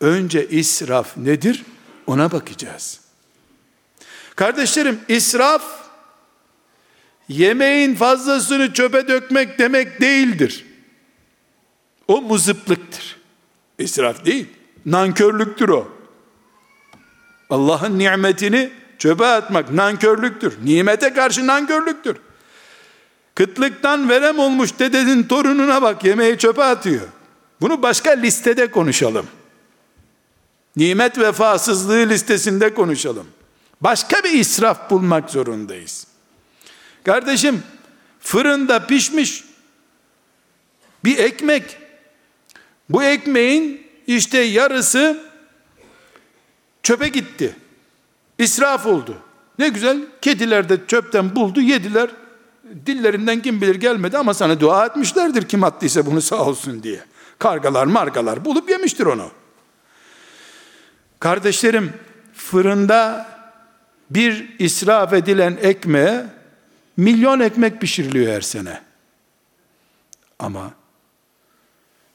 [0.00, 1.64] Önce israf nedir?
[2.06, 3.00] Ona bakacağız.
[4.36, 5.62] Kardeşlerim israf
[7.28, 10.66] yemeğin fazlasını çöpe dökmek demek değildir.
[12.08, 13.16] O muzıplıktır.
[13.78, 14.46] İsraf değil.
[14.86, 15.88] Nankörlüktür o.
[17.50, 20.54] Allah'ın nimetini çöpe atmak nankörlüktür.
[20.64, 22.16] Nimete karşı nankörlüktür.
[23.36, 27.08] Kıtlıktan verem olmuş dedenin torununa bak yemeği çöpe atıyor.
[27.60, 29.26] Bunu başka listede konuşalım.
[30.76, 33.26] Nimet vefasızlığı listesinde konuşalım.
[33.80, 36.06] Başka bir israf bulmak zorundayız.
[37.04, 37.62] Kardeşim
[38.20, 39.44] fırında pişmiş
[41.04, 41.78] bir ekmek.
[42.88, 45.20] Bu ekmeğin işte yarısı
[46.82, 47.56] çöpe gitti.
[48.38, 49.18] İsraf oldu.
[49.58, 52.10] Ne güzel kediler de çöpten buldu yediler.
[52.86, 57.00] Dillerinden kim bilir gelmedi ama sana dua etmişlerdir kim attıysa bunu sağ olsun diye.
[57.38, 59.30] Kargalar margalar bulup yemiştir onu.
[61.20, 61.92] Kardeşlerim
[62.34, 63.26] fırında
[64.10, 66.26] bir israf edilen ekmeğe
[66.96, 68.80] milyon ekmek pişiriliyor her sene.
[70.38, 70.70] Ama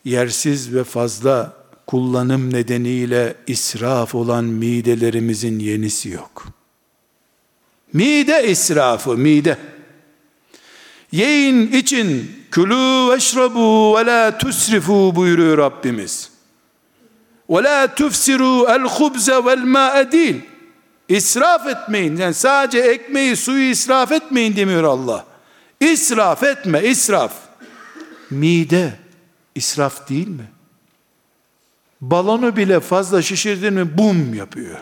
[0.05, 1.53] yersiz ve fazla
[1.87, 6.45] kullanım nedeniyle israf olan midelerimizin yenisi yok.
[7.93, 9.57] Mide israfı, mide.
[11.11, 16.31] Yiyin için külü veşrabu ve la tusrifu buyuruyor Rabbimiz.
[17.49, 20.41] Ve la tufsiru el hubze vel ma'e değil.
[21.09, 22.17] İsraf etmeyin.
[22.17, 25.25] Yani sadece ekmeği, suyu israf etmeyin demiyor Allah.
[25.79, 27.33] İsraf etme, israf.
[28.29, 28.93] Mide
[29.55, 30.45] israf değil mi?
[32.01, 34.77] Balonu bile fazla şişirdin mi bum yapıyor.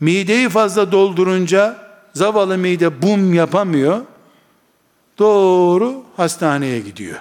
[0.00, 1.76] Mideyi fazla doldurunca
[2.14, 4.00] zavallı mide bum yapamıyor.
[5.18, 7.20] Doğru hastaneye gidiyor.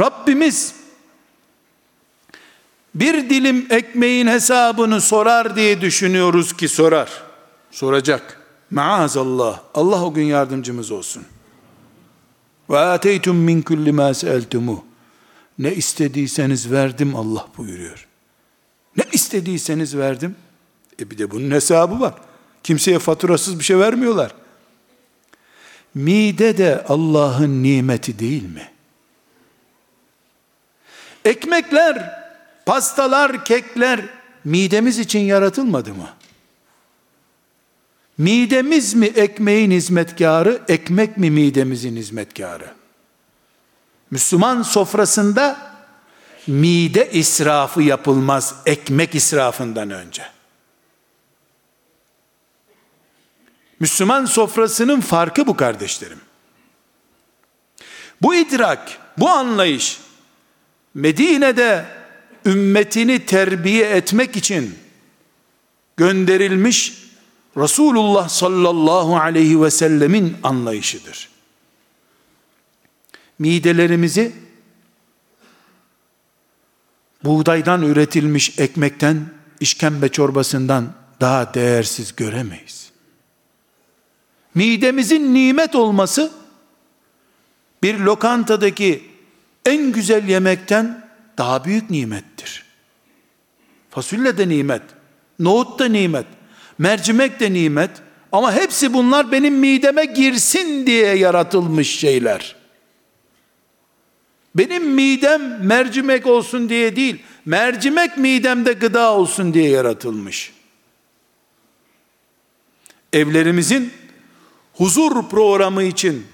[0.00, 0.74] Rabbimiz
[2.94, 7.22] bir dilim ekmeğin hesabını sorar diye düşünüyoruz ki sorar.
[7.70, 8.40] Soracak.
[8.70, 9.60] Maazallah.
[9.74, 11.24] Allah o gün yardımcımız olsun.
[12.70, 14.84] Ve ateytum min kulli ma seeltumu.
[15.58, 18.06] Ne istediyseniz verdim Allah buyuruyor.
[18.96, 20.36] Ne istediyseniz verdim.
[21.00, 22.14] E bir de bunun hesabı var.
[22.62, 24.34] Kimseye faturasız bir şey vermiyorlar.
[25.94, 28.70] Mide de Allah'ın nimeti değil mi?
[31.24, 32.22] Ekmekler,
[32.66, 34.00] pastalar, kekler
[34.44, 36.08] midemiz için yaratılmadı mı?
[38.18, 42.70] Midemiz mi ekmeğin hizmetkarı, ekmek mi midemizin hizmetkarı?
[44.10, 45.56] Müslüman sofrasında
[46.46, 50.37] mide israfı yapılmaz ekmek israfından önce.
[53.80, 56.20] Müslüman sofrasının farkı bu kardeşlerim.
[58.22, 60.00] Bu idrak, bu anlayış
[60.94, 61.84] Medine'de
[62.46, 64.78] ümmetini terbiye etmek için
[65.96, 67.08] gönderilmiş
[67.56, 71.28] Resulullah sallallahu aleyhi ve sellemin anlayışıdır.
[73.38, 74.32] Midelerimizi
[77.24, 82.90] buğdaydan üretilmiş ekmekten, işkembe çorbasından daha değersiz göremeyiz.
[84.58, 86.30] Midemizin nimet olması
[87.82, 89.04] bir lokantadaki
[89.66, 91.04] en güzel yemekten
[91.38, 92.64] daha büyük nimettir.
[93.90, 94.82] Fasulye de nimet,
[95.38, 96.26] nohut da nimet,
[96.78, 97.90] mercimek de nimet
[98.32, 102.56] ama hepsi bunlar benim mideme girsin diye yaratılmış şeyler.
[104.54, 110.52] Benim midem mercimek olsun diye değil, mercimek midemde gıda olsun diye yaratılmış.
[113.12, 113.92] Evlerimizin
[114.78, 116.26] huzur programı için,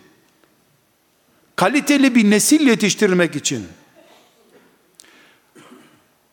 [1.57, 3.66] kaliteli bir nesil yetiştirmek için,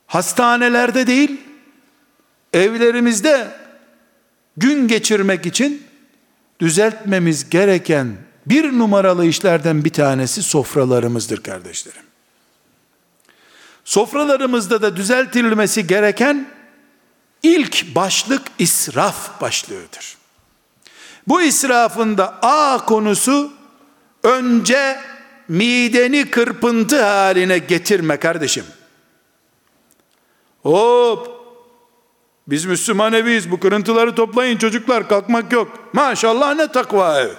[0.07, 1.41] hastanelerde değil,
[2.53, 3.51] evlerimizde
[4.57, 5.83] gün geçirmek için
[6.59, 12.03] düzeltmemiz gereken bir numaralı işlerden bir tanesi sofralarımızdır kardeşlerim.
[13.85, 16.47] Sofralarımızda da düzeltilmesi gereken
[17.43, 20.20] ilk başlık israf başlığıdır.
[21.31, 23.51] Bu israfın da A konusu
[24.23, 24.99] önce
[25.47, 28.65] mideni kırpıntı haline getirme kardeşim.
[30.63, 31.29] Hop
[32.47, 35.93] biz Müslüman eviyiz bu kırıntıları toplayın çocuklar kalkmak yok.
[35.93, 37.31] Maşallah ne takva ev.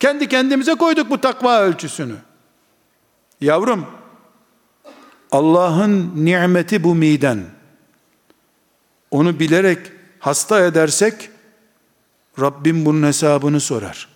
[0.00, 2.16] Kendi kendimize koyduk bu takva ölçüsünü.
[3.40, 3.86] Yavrum,
[5.32, 7.44] Allah'ın nimeti bu miden.
[9.10, 11.30] Onu bilerek hasta edersek,
[12.40, 14.08] Rabbim bunun hesabını sorar.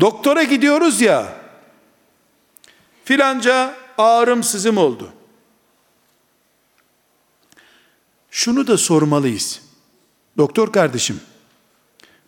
[0.00, 1.36] Doktora gidiyoruz ya,
[3.04, 5.12] filanca ağrım sızım oldu.
[8.30, 9.62] Şunu da sormalıyız.
[10.36, 11.20] Doktor kardeşim,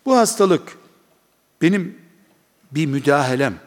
[0.05, 0.77] bu hastalık
[1.61, 2.01] benim
[2.71, 3.59] bir müdahalem,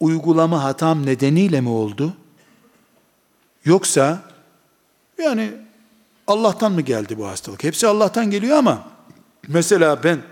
[0.00, 2.16] uygulama hatam nedeniyle mi oldu?
[3.64, 4.22] Yoksa
[5.18, 5.65] yani
[6.26, 7.64] Allah'tan mı geldi bu hastalık?
[7.64, 8.88] Hepsi Allah'tan geliyor ama
[9.48, 10.22] mesela ben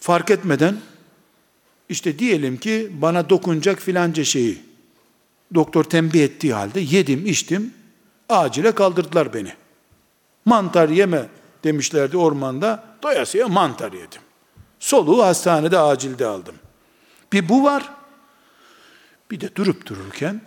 [0.00, 0.76] fark etmeden
[1.88, 4.62] işte diyelim ki bana dokunacak filanca şeyi
[5.54, 7.74] doktor tembih ettiği halde yedim içtim
[8.28, 9.52] acile kaldırdılar beni.
[10.44, 11.28] Mantar yeme
[11.64, 14.22] demişlerdi ormanda doyasıya mantar yedim.
[14.80, 16.54] Soluğu hastanede acilde aldım.
[17.32, 17.92] Bir bu var.
[19.30, 20.40] Bir de durup dururken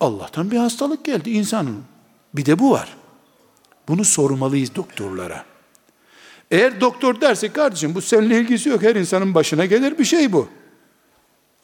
[0.00, 1.84] Allah'tan bir hastalık geldi insanın.
[2.34, 2.96] Bir de bu var.
[3.90, 5.44] Bunu sormalıyız doktorlara.
[6.50, 10.48] Eğer doktor derse kardeşim bu seninle ilgisi yok her insanın başına gelir bir şey bu.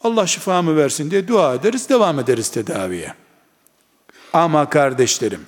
[0.03, 3.13] Allah şifamı versin diye dua ederiz devam ederiz tedaviye.
[4.33, 5.45] Ama kardeşlerim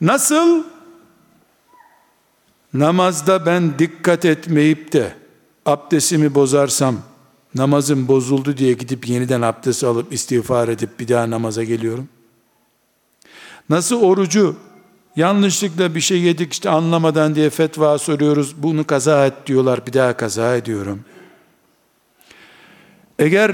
[0.00, 0.64] nasıl
[2.74, 5.14] namazda ben dikkat etmeyip de
[5.66, 6.96] abdestimi bozarsam
[7.54, 12.08] namazım bozuldu diye gidip yeniden abdest alıp istiğfar edip bir daha namaza geliyorum?
[13.68, 14.56] Nasıl orucu
[15.16, 18.62] yanlışlıkla bir şey yedik işte anlamadan diye fetva soruyoruz.
[18.62, 21.04] Bunu kaza et diyorlar bir daha kaza ediyorum.
[23.18, 23.52] Eğer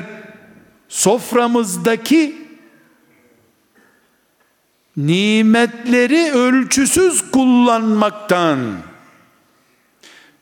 [0.89, 2.49] soframızdaki
[4.97, 8.59] nimetleri ölçüsüz kullanmaktan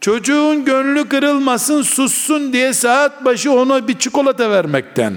[0.01, 5.15] çocuğun gönlü kırılmasın sussun diye saat başı ona bir çikolata vermekten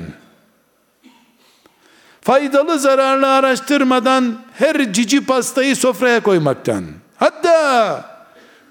[2.29, 6.85] faydalı zararlı araştırmadan her cici pastayı sofraya koymaktan
[7.17, 8.05] hatta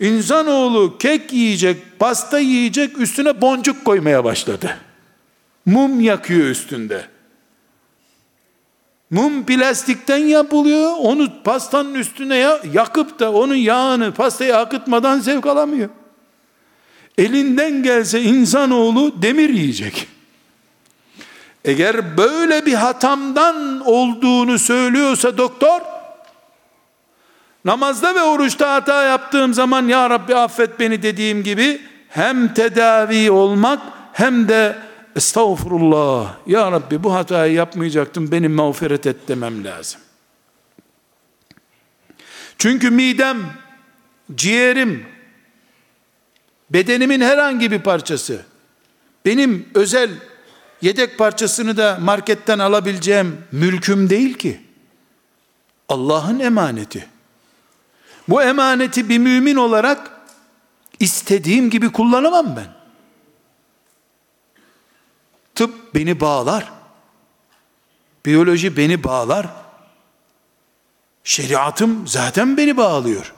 [0.01, 4.77] insanoğlu kek yiyecek pasta yiyecek üstüne boncuk koymaya başladı
[5.67, 7.03] mum yakıyor üstünde
[9.11, 10.93] Mum plastikten yapılıyor.
[10.99, 12.37] Onu pastanın üstüne
[12.73, 15.89] yakıp da onun yağını pastaya akıtmadan zevk alamıyor.
[17.19, 20.09] Elinden gelse insanoğlu demir yiyecek.
[21.69, 25.81] Eğer böyle bir hatamdan olduğunu söylüyorsa doktor,
[27.65, 33.81] namazda ve oruçta hata yaptığım zaman ya Rabbi affet beni dediğim gibi hem tedavi olmak
[34.13, 34.77] hem de
[35.17, 36.35] Estağfurullah.
[36.47, 38.33] Ya Rabbi bu hatayı yapmayacaktım.
[38.33, 40.01] Benim mağfiret et demem lazım.
[42.59, 43.39] Çünkü midem,
[44.35, 45.07] ciğerim,
[46.71, 48.43] bedenimin herhangi bir parçası,
[49.25, 50.11] benim özel
[50.83, 54.61] yedek parçasını da marketten alabileceğim mülküm değil ki.
[55.89, 57.09] Allah'ın emaneti.
[58.29, 60.11] Bu emaneti bir mümin olarak
[61.01, 62.69] istediğim gibi kullanamam ben.
[65.55, 66.73] Tıp beni bağlar.
[68.27, 69.47] Biyoloji beni bağlar.
[71.25, 73.35] Şeriatım zaten beni bağlıyor.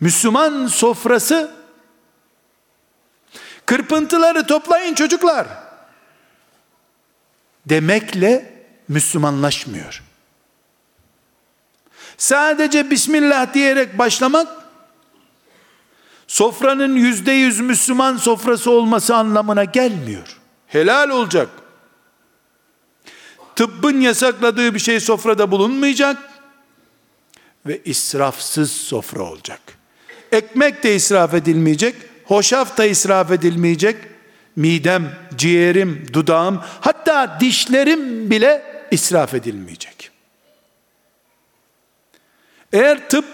[0.00, 1.59] Müslüman sofrası
[3.70, 5.46] kırpıntıları toplayın çocuklar
[7.66, 10.02] demekle Müslümanlaşmıyor.
[12.18, 14.48] Sadece Bismillah diyerek başlamak
[16.26, 20.38] sofranın yüzde yüz Müslüman sofrası olması anlamına gelmiyor.
[20.66, 21.48] Helal olacak.
[23.56, 26.18] Tıbbın yasakladığı bir şey sofrada bulunmayacak
[27.66, 29.60] ve israfsız sofra olacak.
[30.32, 33.96] Ekmek de israf edilmeyecek, hoşaf da israf edilmeyecek.
[34.56, 40.10] Midem, ciğerim, dudağım, hatta dişlerim bile israf edilmeyecek.
[42.72, 43.24] Eğer tıp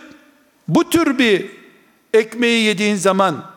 [0.69, 1.47] bu tür bir
[2.15, 3.51] ekmeği yediğin zaman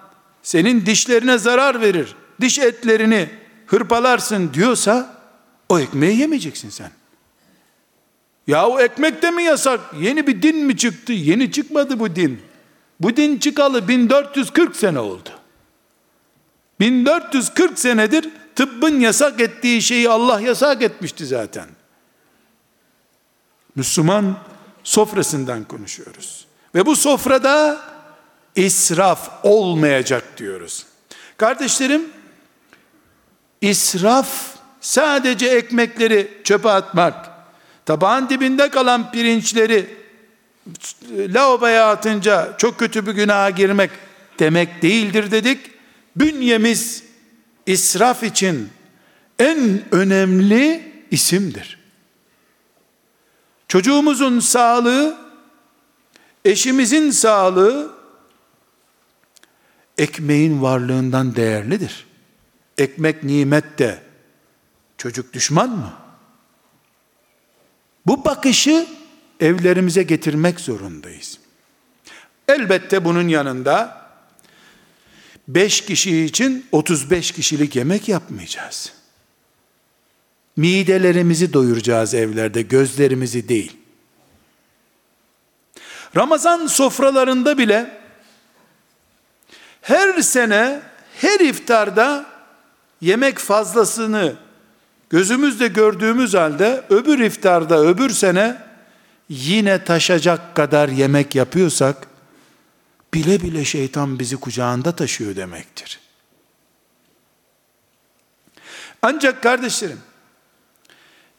[0.43, 3.29] senin dişlerine zarar verir, diş etlerini
[3.67, 5.21] hırpalarsın diyorsa
[5.69, 6.91] o ekmeği yemeyeceksin sen.
[8.47, 9.79] Ya o ekmek de mi yasak?
[9.99, 11.13] Yeni bir din mi çıktı?
[11.13, 12.48] Yeni çıkmadı bu din.
[12.99, 15.29] Bu din çıkalı 1440 sene oldu.
[16.79, 21.67] 1440 senedir tıbbın yasak ettiği şeyi Allah yasak etmişti zaten.
[23.75, 24.37] Müslüman
[24.83, 26.47] sofrasından konuşuyoruz.
[26.75, 27.81] Ve bu sofrada
[28.55, 30.85] israf olmayacak diyoruz.
[31.37, 32.09] Kardeşlerim,
[33.61, 37.29] israf sadece ekmekleri çöpe atmak,
[37.85, 39.98] tabağın dibinde kalan pirinçleri
[41.11, 43.91] lavaboya atınca çok kötü bir günaha girmek
[44.39, 45.71] demek değildir dedik.
[46.15, 47.03] Bünyemiz
[47.65, 48.69] israf için
[49.39, 51.79] en önemli isimdir.
[53.67, 55.17] Çocuğumuzun sağlığı,
[56.45, 57.91] eşimizin sağlığı
[59.97, 62.07] ekmeğin varlığından değerlidir.
[62.77, 64.03] Ekmek nimet de
[64.97, 65.93] çocuk düşman mı?
[68.05, 68.87] Bu bakışı
[69.39, 71.39] evlerimize getirmek zorundayız.
[72.47, 74.05] Elbette bunun yanında
[75.47, 78.93] 5 kişi için 35 kişilik yemek yapmayacağız.
[80.55, 83.77] Midelerimizi doyuracağız evlerde, gözlerimizi değil.
[86.15, 87.99] Ramazan sofralarında bile
[89.81, 90.81] her sene
[91.21, 92.25] her iftarda
[93.01, 94.35] yemek fazlasını
[95.09, 98.68] gözümüzde gördüğümüz halde öbür iftarda öbür sene
[99.29, 102.07] yine taşacak kadar yemek yapıyorsak
[103.13, 105.99] bile bile şeytan bizi kucağında taşıyor demektir.
[109.01, 109.99] Ancak kardeşlerim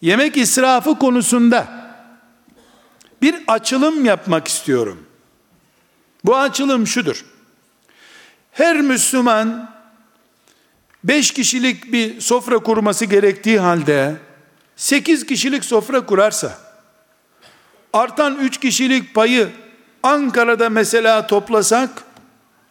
[0.03, 1.81] yemek israfı konusunda
[3.23, 5.07] bir açılım yapmak istiyorum.
[6.25, 7.25] Bu açılım şudur.
[8.53, 9.71] Her Müslüman
[11.05, 14.17] beş kişilik bir sofra kurması gerektiği halde
[14.77, 16.70] sekiz kişilik sofra kurarsa
[17.93, 19.49] artan üç kişilik payı
[20.03, 21.91] Ankara'da mesela toplasak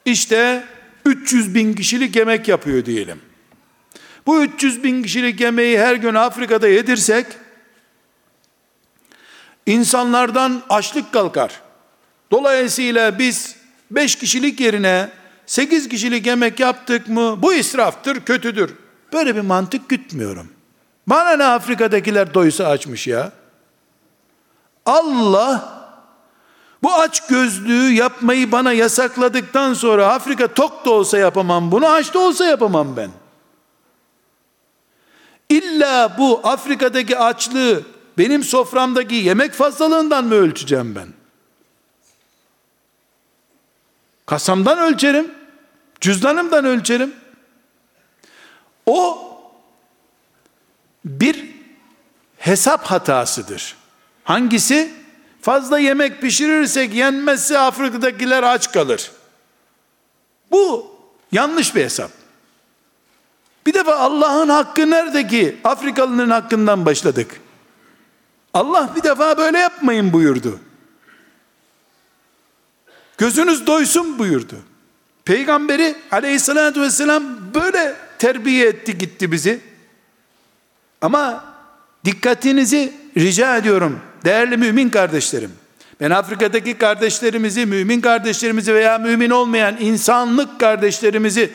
[0.06, 0.64] işte
[1.06, 3.22] 300 bin kişilik yemek yapıyor diyelim.
[4.26, 7.26] Bu 300 bin kişilik yemeği her gün Afrika'da yedirsek,
[9.66, 11.62] insanlardan açlık kalkar.
[12.32, 13.56] Dolayısıyla biz
[13.92, 15.10] 5 kişilik yerine
[15.46, 18.74] 8 kişilik yemek yaptık mı bu israftır, kötüdür.
[19.14, 20.50] Böyle bir mantık gütmüyorum.
[21.08, 23.32] Bana ne Afrika'dakiler doysa açmış ya.
[24.86, 25.80] Allah
[26.84, 32.20] bu aç gözlüğü yapmayı bana yasakladıktan sonra Afrika tok da olsa yapamam bunu, aç da
[32.20, 33.12] olsa yapamam ben.
[35.50, 37.84] İlla bu Afrika'daki açlığı
[38.18, 41.08] benim soframdaki yemek fazlalığından mı ölçeceğim ben?
[44.26, 45.32] Kasamdan ölçerim,
[46.02, 47.16] cüzdanımdan ölçerim.
[48.86, 49.30] O
[51.06, 51.46] bir
[52.38, 53.79] hesap hatasıdır.
[54.30, 54.92] Hangisi?
[55.42, 59.12] Fazla yemek pişirirsek yenmezse Afrika'dakiler aç kalır.
[60.52, 60.92] Bu
[61.32, 62.12] yanlış bir hesap.
[63.66, 65.58] Bir defa Allah'ın hakkı nerede ki?
[65.64, 67.42] Afrikalıların hakkından başladık.
[68.54, 70.60] Allah bir defa böyle yapmayın buyurdu.
[73.18, 74.56] Gözünüz doysun buyurdu.
[75.26, 77.24] Peygamberi aleyhissalatü vesselam
[77.54, 79.62] böyle terbiye etti gitti bizi.
[81.02, 81.46] Ama
[82.06, 85.52] dikkatinizi rica ediyorum değerli mümin kardeşlerim.
[86.02, 91.52] Ben Afrika'daki kardeşlerimizi, mümin kardeşlerimizi veya mümin olmayan insanlık kardeşlerimizi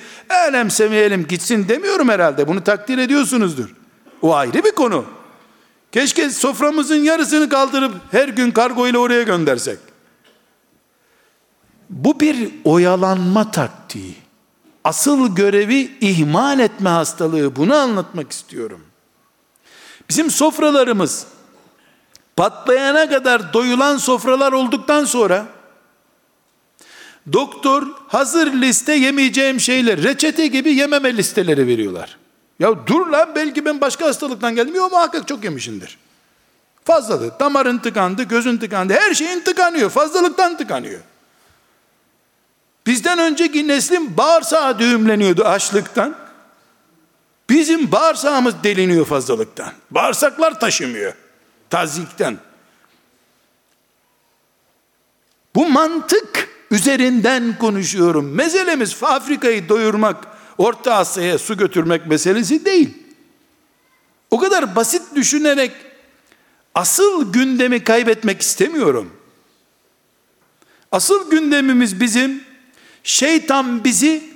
[0.48, 2.48] önemsemeyelim gitsin demiyorum herhalde.
[2.48, 3.74] Bunu takdir ediyorsunuzdur.
[4.22, 5.04] O ayrı bir konu.
[5.92, 9.78] Keşke soframızın yarısını kaldırıp her gün kargo ile oraya göndersek.
[11.90, 14.14] Bu bir oyalanma taktiği.
[14.84, 17.56] Asıl görevi ihmal etme hastalığı.
[17.56, 18.80] Bunu anlatmak istiyorum.
[20.08, 21.26] Bizim sofralarımız
[22.36, 25.46] patlayana kadar doyulan sofralar olduktan sonra
[27.32, 32.16] doktor hazır liste yemeyeceğim şeyler reçete gibi yememe listeleri veriyorlar.
[32.58, 34.74] Ya dur lan belki ben başka hastalıktan geldim.
[34.74, 35.98] Yok muhakkak çok yemişindir.
[36.84, 37.40] Fazlalık.
[37.40, 38.92] Damarın tıkandı, gözün tıkandı.
[38.92, 39.90] Her şeyin tıkanıyor.
[39.90, 41.00] Fazlalıktan tıkanıyor.
[42.86, 46.16] Bizden önceki neslin bağırsağı düğümleniyordu açlıktan.
[47.50, 49.72] Bizim bağırsağımız deliniyor fazlalıktan.
[49.90, 51.12] Bağırsaklar taşımıyor.
[51.70, 52.38] Tazikten.
[55.54, 58.34] Bu mantık üzerinden konuşuyorum.
[58.34, 60.26] Meselemiz Afrika'yı doyurmak,
[60.58, 62.98] Orta Asya'ya su götürmek meselesi değil.
[64.30, 65.72] O kadar basit düşünerek
[66.74, 69.12] asıl gündemi kaybetmek istemiyorum.
[70.92, 72.44] Asıl gündemimiz bizim
[73.04, 74.34] şeytan bizi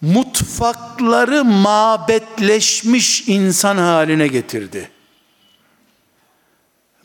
[0.00, 4.90] mutfakları mabetleşmiş insan haline getirdi.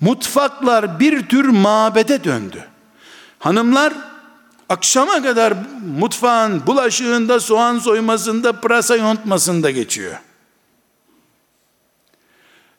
[0.02, 2.68] Mutfaklar bir tür mabede döndü.
[3.40, 3.94] Hanımlar
[4.70, 5.54] akşama kadar
[6.00, 10.18] mutfağın bulaşığında, soğan soymasında, pırasa yontmasında geçiyor.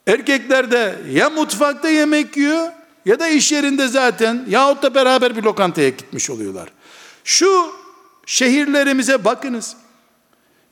[0.07, 2.69] Erkekler de ya mutfakta yemek yiyor
[3.05, 6.69] ya da iş yerinde zaten yahut da beraber bir lokantaya gitmiş oluyorlar.
[7.25, 7.73] Şu
[8.27, 9.77] şehirlerimize bakınız.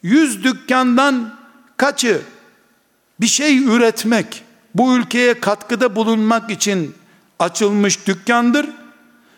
[0.02, 1.34] Yüz dükkandan
[1.76, 2.20] kaçı
[3.20, 4.44] bir şey üretmek,
[4.74, 6.94] bu ülkeye katkıda bulunmak için
[7.38, 8.66] açılmış dükkandır.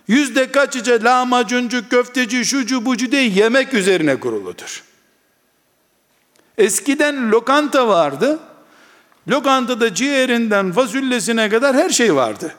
[0.09, 4.83] Yüzde kaçıca lahmacuncu, köfteci, şucu bucu diye yemek üzerine kuruludur.
[6.59, 8.39] Eskiden lokanta vardı.
[9.29, 12.55] Lokantada ciğerinden fasulyesine kadar her şey vardı.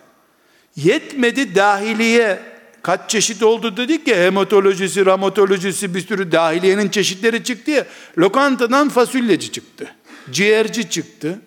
[0.75, 2.39] Yetmedi dahiliye
[2.81, 7.85] kaç çeşit oldu dedik ya hematolojisi, ramatolojisi bir sürü dahiliyenin çeşitleri çıktı ya.
[8.17, 9.95] Lokantadan fasulyeci çıktı.
[10.31, 11.39] Ciğerci çıktı.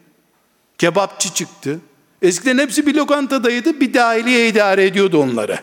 [0.79, 1.81] Kebapçı çıktı.
[2.23, 3.81] Eskiden hepsi bir lokantadaydı.
[3.81, 5.59] Bir dahiliye idare ediyordu onları.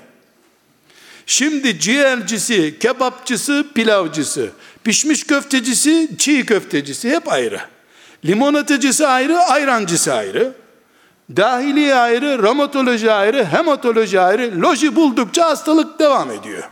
[1.25, 4.51] Şimdi ciğercisi, kebapçısı, pilavcısı,
[4.83, 7.61] pişmiş köftecisi, çiğ köftecisi hep ayrı.
[8.25, 10.53] Limonatacısı ayrı, ayrancısı ayrı.
[11.35, 14.61] Dahiliye ayrı, ramatoloji ayrı, hematoloji ayrı.
[14.61, 16.63] Loji buldukça hastalık devam ediyor.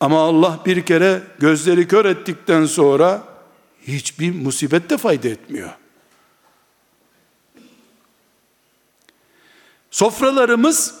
[0.00, 3.22] Ama Allah bir kere gözleri kör ettikten sonra
[3.86, 5.70] hiçbir musibet de fayda etmiyor.
[9.92, 10.94] Sofralarımız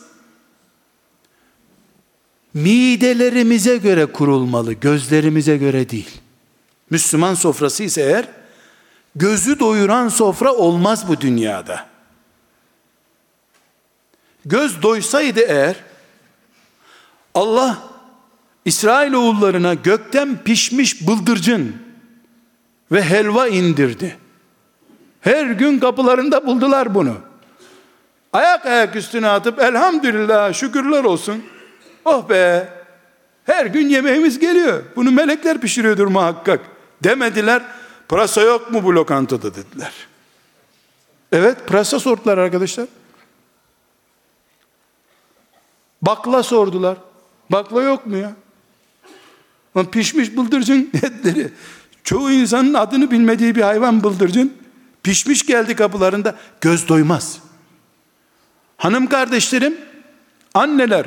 [2.54, 6.20] midelerimize göre kurulmalı, gözlerimize göre değil.
[6.90, 8.28] Müslüman sofrası ise eğer
[9.16, 11.86] gözü doyuran sofra olmaz bu dünyada.
[14.44, 15.76] Göz doysaydı eğer
[17.34, 17.78] Allah
[18.64, 21.76] İsrail oğullarına gökten pişmiş bıldırcın
[22.92, 24.16] ve helva indirdi.
[25.20, 27.31] Her gün kapılarında buldular bunu.
[28.32, 31.44] Ayak ayak üstüne atıp elhamdülillah şükürler olsun.
[32.04, 32.68] Oh be
[33.44, 34.82] Her gün yemeğimiz geliyor.
[34.96, 36.60] Bunu melekler pişiriyordur muhakkak.
[37.04, 37.62] Demediler.
[38.08, 39.92] Pırasa yok mu bu lokantada dediler.
[41.32, 42.86] Evet pırasa sordular arkadaşlar.
[46.02, 46.96] Bakla sordular.
[47.50, 48.32] Bakla yok mu ya?
[49.92, 51.52] Pişmiş bıldırcın etleri.
[52.04, 54.54] Çoğu insanın adını bilmediği bir hayvan bıldırcın.
[55.02, 56.36] Pişmiş geldi kapılarında.
[56.60, 57.38] Göz doymaz.
[58.82, 59.76] Hanım kardeşlerim,
[60.54, 61.06] anneler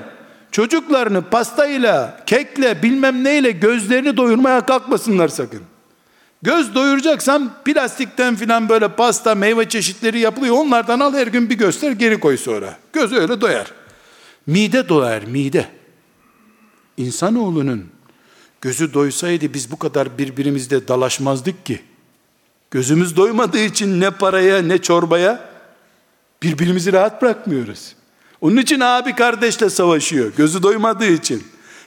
[0.52, 5.62] çocuklarını pastayla, kekle, bilmem neyle gözlerini doyurmaya kalkmasınlar sakın.
[6.42, 10.56] Göz doyuracaksan plastikten filan böyle pasta, meyve çeşitleri yapılıyor.
[10.56, 12.78] Onlardan al her gün bir göster geri koy sonra.
[12.94, 13.72] Göz öyle doyar.
[14.48, 15.68] Mide doyar, mide.
[16.98, 17.86] İnsanoğlunun
[18.62, 21.82] gözü doysaydı biz bu kadar birbirimizle dalaşmazdık ki.
[22.72, 25.55] Gözümüz doymadığı için ne paraya ne çorbaya
[26.46, 27.96] birbirimizi rahat bırakmıyoruz.
[28.42, 30.34] Onun için abi kardeşle savaşıyor.
[30.38, 31.44] Gözü doymadığı için.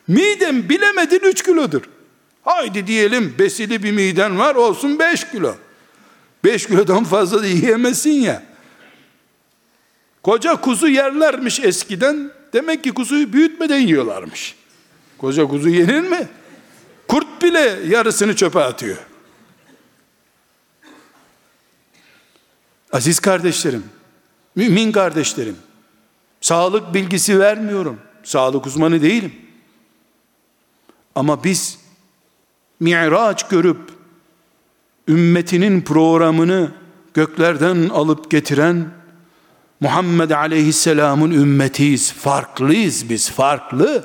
[0.09, 1.83] Midem bilemedin 3 kilodur.
[2.43, 5.55] Haydi diyelim besili bir miden var olsun 5 kilo.
[6.45, 8.43] 5 kilodan fazla da yiyemezsin ya.
[10.23, 12.31] Koca kuzu yerlermiş eskiden.
[12.53, 14.55] Demek ki kuzuyu büyütmeden yiyorlarmış.
[15.19, 16.29] Koca kuzu yenir mi?
[17.09, 18.97] Kurt bile yarısını çöpe atıyor.
[22.93, 23.85] Aziz kardeşlerim,
[24.57, 25.57] mümin kardeşlerim,
[26.41, 28.01] sağlık bilgisi vermiyorum.
[28.25, 29.33] Sağlık uzmanı değilim.
[31.15, 31.79] Ama biz
[32.81, 33.81] mi'raç görüp
[35.09, 36.71] ümmetinin programını
[37.15, 38.89] göklerden alıp getiren
[39.81, 42.13] Muhammed Aleyhisselam'ın ümmetiyiz.
[42.13, 44.05] Farklıyız biz, farklı.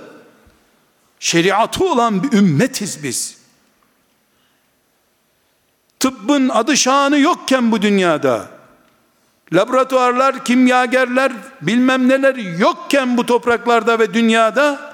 [1.20, 3.38] Şeriatı olan bir ümmetiz biz.
[6.00, 8.48] Tıbbın adı şanı yokken bu dünyada,
[9.54, 11.32] laboratuvarlar, kimyagerler,
[11.62, 14.94] bilmem neler yokken bu topraklarda ve dünyada,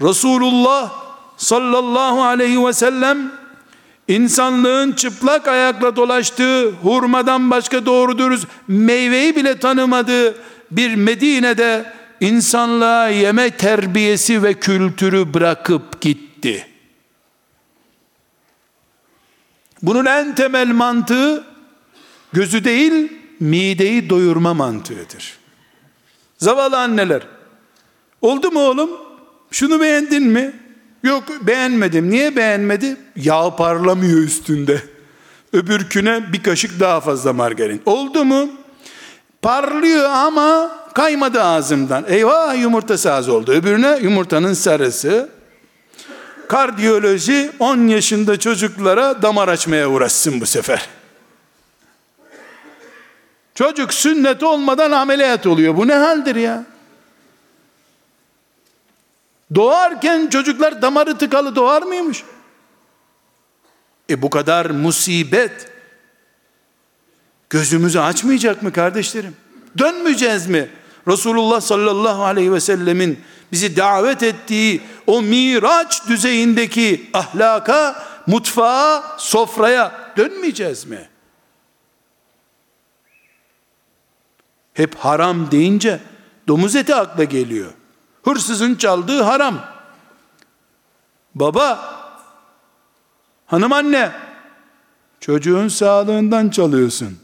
[0.00, 0.92] Resulullah
[1.36, 3.32] sallallahu aleyhi ve sellem
[4.08, 10.34] insanlığın çıplak ayakla dolaştığı, hurmadan başka doğru dürüst meyveyi bile tanımadığı
[10.70, 16.66] bir Medine'de insanlığa yeme terbiyesi ve kültürü bırakıp gitti.
[19.82, 21.44] Bunun en temel mantığı
[22.32, 25.38] gözü değil mideyi doyurma mantığıdır.
[26.38, 27.22] Zavallı anneler
[28.22, 28.90] oldu mu oğlum
[29.50, 30.52] şunu beğendin mi?
[31.02, 32.10] Yok beğenmedim.
[32.10, 32.96] Niye beğenmedi?
[33.16, 34.82] Yağ parlamıyor üstünde.
[35.52, 37.82] Öbürküne bir kaşık daha fazla margarin.
[37.86, 38.48] Oldu mu?
[39.42, 42.04] Parlıyor ama kaymadı ağzımdan.
[42.08, 43.52] Eyvah yumurtası az oldu.
[43.52, 45.28] Öbürüne yumurtanın sarısı.
[46.48, 50.88] Kardiyoloji 10 yaşında çocuklara damar açmaya uğraşsın bu sefer.
[53.56, 55.76] Çocuk sünnet olmadan ameliyat oluyor.
[55.76, 56.64] Bu ne haldir ya?
[59.54, 62.24] Doğarken çocuklar damarı tıkalı doğar mıymış?
[64.10, 65.72] E bu kadar musibet
[67.50, 69.36] gözümüzü açmayacak mı kardeşlerim?
[69.78, 70.70] Dönmeyeceğiz mi?
[71.08, 73.20] Resulullah sallallahu aleyhi ve sellemin
[73.52, 81.08] bizi davet ettiği o miraç düzeyindeki ahlaka, mutfağa, sofraya dönmeyeceğiz mi?
[84.76, 86.00] Hep haram deyince
[86.48, 87.72] domuz eti akla geliyor.
[88.24, 89.60] Hırsızın çaldığı haram.
[91.34, 91.94] Baba,
[93.46, 94.12] hanım anne,
[95.20, 97.18] çocuğun sağlığından çalıyorsun.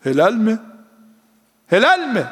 [0.00, 0.58] Helal mi?
[1.66, 2.24] Helal mi?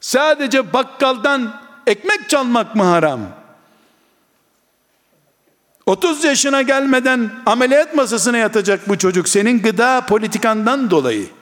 [0.00, 3.20] Sadece bakkaldan ekmek çalmak mı haram?
[5.86, 11.39] 30 yaşına gelmeden ameliyat masasına yatacak bu çocuk senin gıda politikandan dolayı.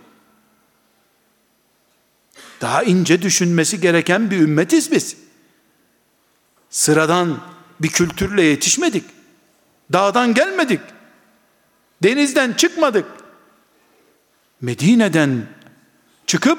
[2.60, 5.16] Daha ince düşünmesi gereken bir ümmetiz biz.
[6.70, 7.40] Sıradan
[7.80, 9.04] bir kültürle yetişmedik.
[9.92, 10.80] Dağdan gelmedik.
[12.02, 13.06] Denizden çıkmadık.
[14.60, 15.46] Medine'den
[16.26, 16.58] çıkıp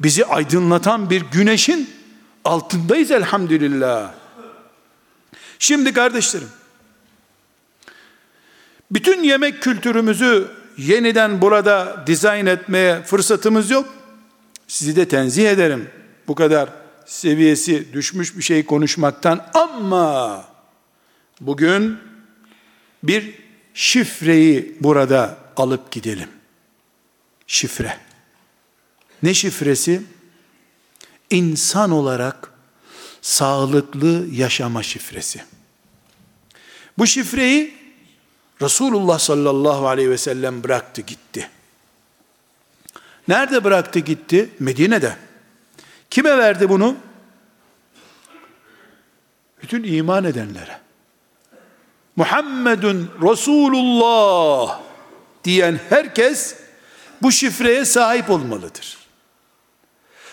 [0.00, 1.90] bizi aydınlatan bir güneşin
[2.44, 4.12] altındayız elhamdülillah.
[5.58, 6.48] Şimdi kardeşlerim,
[8.90, 13.94] bütün yemek kültürümüzü yeniden burada dizayn etmeye fırsatımız yok.
[14.68, 15.90] Sizi de tenzih ederim.
[16.28, 16.70] Bu kadar
[17.06, 20.44] seviyesi düşmüş bir şey konuşmaktan ama
[21.40, 21.98] bugün
[23.02, 23.34] bir
[23.74, 26.28] şifreyi burada alıp gidelim.
[27.46, 27.96] Şifre.
[29.22, 30.02] Ne şifresi?
[31.30, 32.52] İnsan olarak
[33.22, 35.42] sağlıklı yaşama şifresi.
[36.98, 37.74] Bu şifreyi
[38.62, 41.50] Resulullah sallallahu aleyhi ve sellem bıraktı gitti.
[43.28, 44.50] Nerede bıraktı gitti?
[44.58, 45.16] Medine'de.
[46.10, 46.96] Kime verdi bunu?
[49.62, 50.78] Bütün iman edenlere.
[52.16, 54.80] Muhammedun Resulullah
[55.44, 56.56] diyen herkes
[57.22, 58.98] bu şifreye sahip olmalıdır.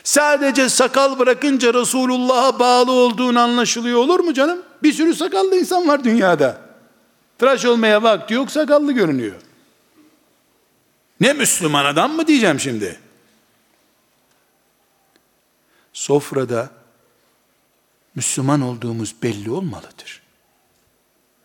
[0.04, 4.62] Sadece sakal bırakınca Resulullah'a bağlı olduğunu anlaşılıyor olur mu canım?
[4.84, 6.62] Bir sürü sakallı insan var dünyada.
[7.38, 9.36] Tıraş olmaya vakti yok sakallı görünüyor.
[11.20, 13.00] Ne Müslüman adam mı diyeceğim şimdi?
[15.94, 16.70] Sofrada
[18.16, 20.22] Müslüman olduğumuz belli olmalıdır.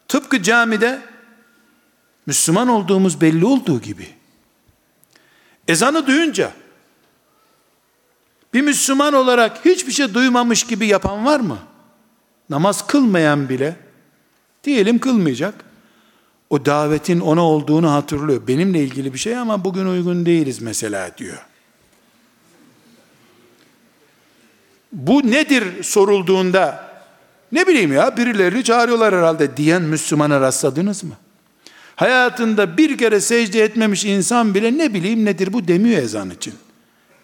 [0.08, 1.02] Tıpkı camide
[2.26, 4.08] Müslüman olduğumuz belli olduğu gibi
[5.68, 6.52] ezanı duyunca
[8.54, 11.58] bir Müslüman olarak hiçbir şey duymamış gibi yapan var mı?
[12.50, 13.76] Namaz kılmayan bile
[14.64, 15.69] diyelim kılmayacak.
[16.51, 18.46] O davetin ona olduğunu hatırlıyor.
[18.48, 21.46] Benimle ilgili bir şey ama bugün uygun değiliz mesela diyor.
[24.92, 26.90] Bu nedir sorulduğunda
[27.53, 31.14] ne bileyim ya birileri çağırıyorlar herhalde diyen Müslümana rastladınız mı?
[31.96, 36.55] Hayatında bir kere secde etmemiş insan bile ne bileyim nedir bu demiyor ezan için.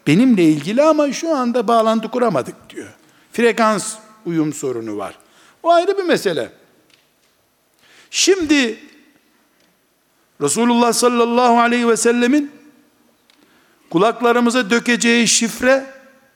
[0.07, 2.89] Benimle ilgili ama şu anda bağlantı kuramadık diyor.
[3.33, 3.95] Frekans
[4.27, 5.19] uyum sorunu var.
[5.63, 6.53] O ayrı bir mesele.
[8.11, 8.79] Şimdi
[10.41, 12.53] Resulullah sallallahu aleyhi ve sellemin
[13.91, 15.87] kulaklarımıza dökeceği şifre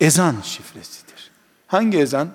[0.01, 1.31] ezan şifresidir.
[1.67, 2.29] Hangi ezan?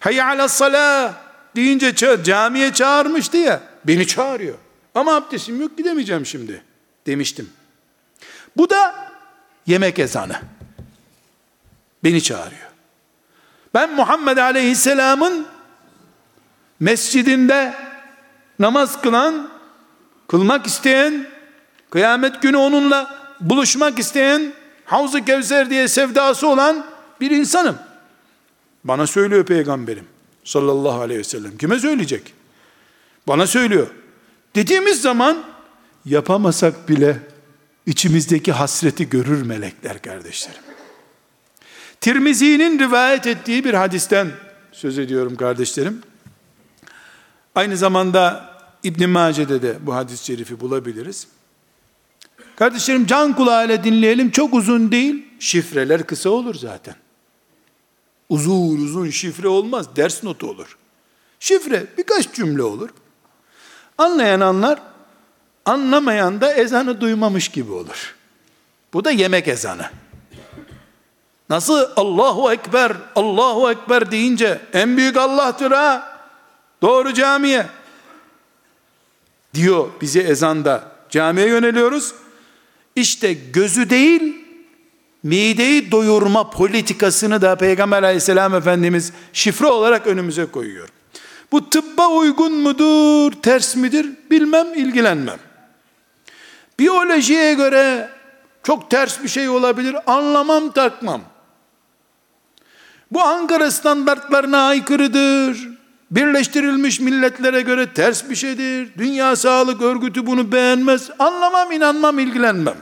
[0.00, 1.14] Hayya ala salah
[1.56, 1.94] deyince
[2.24, 3.62] camiye çağırmıştı ya.
[3.84, 4.58] Beni çağırıyor.
[4.94, 6.62] Ama abdestim yok gidemeyeceğim şimdi
[7.06, 7.50] demiştim.
[8.56, 9.10] Bu da
[9.66, 10.40] yemek ezanı.
[12.04, 12.70] Beni çağırıyor.
[13.74, 15.46] Ben Muhammed Aleyhisselam'ın
[16.80, 17.74] mescidinde
[18.58, 19.50] namaz kılan,
[20.30, 21.26] kılmak isteyen,
[21.90, 24.52] kıyamet günü onunla buluşmak isteyen,
[24.84, 26.86] Havz-ı Kevser diye sevdası olan
[27.20, 27.78] bir insanım.
[28.84, 30.04] Bana söylüyor peygamberim
[30.44, 31.58] sallallahu aleyhi ve sellem.
[31.58, 32.34] Kime söyleyecek?
[33.28, 33.86] Bana söylüyor.
[34.54, 35.44] Dediğimiz zaman
[36.04, 37.18] yapamasak bile
[37.86, 40.62] içimizdeki hasreti görür melekler kardeşlerim.
[42.00, 44.30] Tirmizi'nin rivayet ettiği bir hadisten
[44.72, 46.02] söz ediyorum kardeşlerim.
[47.54, 48.49] Aynı zamanda
[48.84, 51.26] İbn Mace'de de bu hadis-i şerifi bulabiliriz.
[52.56, 54.30] Kardeşlerim can kulağıyla dinleyelim.
[54.30, 55.26] Çok uzun değil.
[55.38, 56.94] Şifreler kısa olur zaten.
[58.28, 59.96] Uzun uzun şifre olmaz.
[59.96, 60.78] Ders notu olur.
[61.40, 62.90] Şifre birkaç cümle olur.
[63.98, 64.78] Anlayan anlar,
[65.64, 68.14] anlamayan da ezanı duymamış gibi olur.
[68.92, 69.90] Bu da yemek ezanı.
[71.48, 76.18] Nasıl Allahu Ekber, Allahu Ekber deyince en büyük Allah'tır ha.
[76.82, 77.66] Doğru camiye.
[79.54, 80.92] Diyor bize ezanda.
[81.10, 82.14] Camiye yöneliyoruz.
[82.96, 84.34] İşte gözü değil,
[85.22, 90.88] mideyi doyurma politikasını da Peygamber aleyhisselam Efendimiz şifre olarak önümüze koyuyor.
[91.52, 95.38] Bu tıbba uygun mudur, ters midir bilmem, ilgilenmem.
[96.78, 98.10] Biyolojiye göre
[98.62, 101.22] çok ters bir şey olabilir, anlamam, takmam.
[103.10, 105.79] Bu Ankara standartlarına aykırıdır.
[106.10, 108.90] Birleştirilmiş milletlere göre ters bir şeydir.
[108.98, 111.10] Dünya Sağlık Örgütü bunu beğenmez.
[111.18, 112.76] Anlamam, inanmam, ilgilenmem.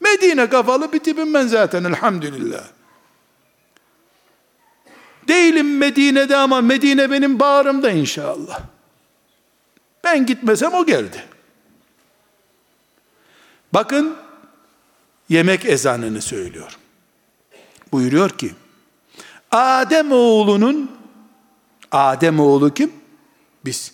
[0.00, 2.64] Medine kafalı bir tipim ben zaten elhamdülillah.
[5.28, 8.60] Değilim Medine'de ama Medine benim bağrımda inşallah.
[10.04, 11.24] Ben gitmesem o geldi.
[13.72, 14.16] Bakın
[15.28, 16.78] yemek ezanını söylüyor.
[17.92, 18.54] Buyuruyor ki
[19.50, 20.97] Adem oğlunun
[21.92, 22.92] Adem oğlu kim?
[23.64, 23.92] Biz.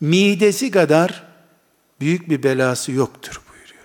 [0.00, 1.24] Midesi kadar
[2.00, 3.84] büyük bir belası yoktur buyuruyor.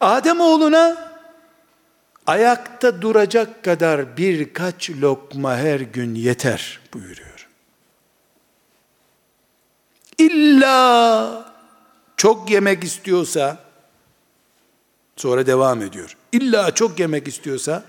[0.00, 1.12] Adem oğluna
[2.26, 7.48] ayakta duracak kadar birkaç lokma her gün yeter buyuruyor.
[10.18, 11.52] İlla
[12.16, 13.58] çok yemek istiyorsa
[15.16, 16.16] sonra devam ediyor.
[16.32, 17.84] İlla çok yemek istiyorsa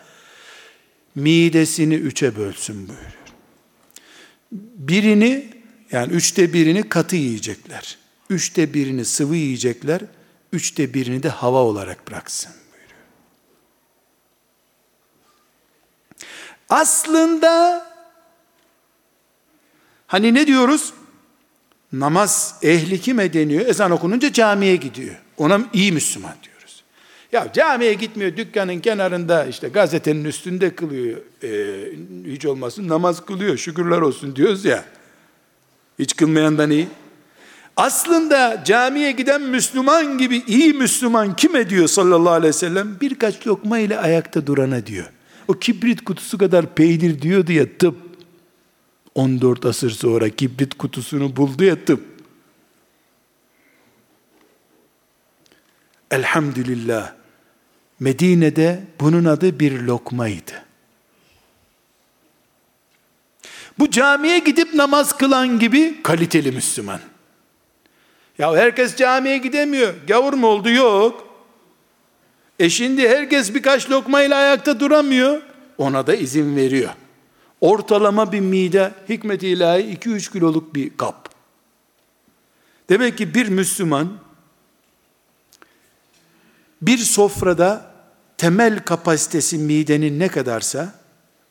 [1.16, 3.12] midesini üçe bölsün buyuruyor.
[4.78, 5.50] Birini
[5.92, 7.98] yani üçte birini katı yiyecekler.
[8.30, 10.02] Üçte birini sıvı yiyecekler.
[10.54, 13.02] Üçte birini de hava olarak bıraksın buyuruyor.
[16.70, 17.86] Aslında
[20.08, 20.94] hani ne diyoruz?
[21.94, 23.66] Namaz ehli kime deniyor?
[23.66, 25.16] Ezan okununca camiye gidiyor.
[25.38, 26.51] Ona iyi Müslüman diyor.
[27.32, 31.22] Ya camiye gitmiyor, dükkanın kenarında işte gazetenin üstünde kılıyor.
[31.44, 34.86] Ee, hiç olmasın namaz kılıyor, şükürler olsun diyoruz ya.
[36.00, 36.88] Hiç kılmayandan iyi.
[37.78, 42.98] Aslında camiye giden Müslüman gibi iyi Müslüman kime diyor sallallahu aleyhi ve sellem?
[43.02, 45.06] Birkaç lokma ile ayakta durana diyor.
[45.48, 47.96] O kibrit kutusu kadar peynir diyordu ya tıp.
[49.16, 52.02] 14 asır sonra kibrit kutusunu buldu ya tıp.
[56.12, 57.21] Elhamdülillah.
[58.02, 60.66] Medine'de bunun adı bir lokmaydı.
[63.80, 67.00] Bu camiye gidip namaz kılan gibi kaliteli Müslüman.
[68.38, 69.94] Ya herkes camiye gidemiyor.
[70.08, 70.70] Gavur mu oldu?
[70.70, 71.28] Yok.
[72.60, 75.42] E şimdi herkes birkaç lokmayla ayakta duramıyor.
[75.78, 76.92] Ona da izin veriyor.
[77.62, 81.30] Ortalama bir mide hikmet ilahi 2-3 kiloluk bir kap.
[82.90, 84.18] Demek ki bir Müslüman
[86.82, 87.91] bir sofrada
[88.42, 90.94] temel kapasitesi midenin ne kadarsa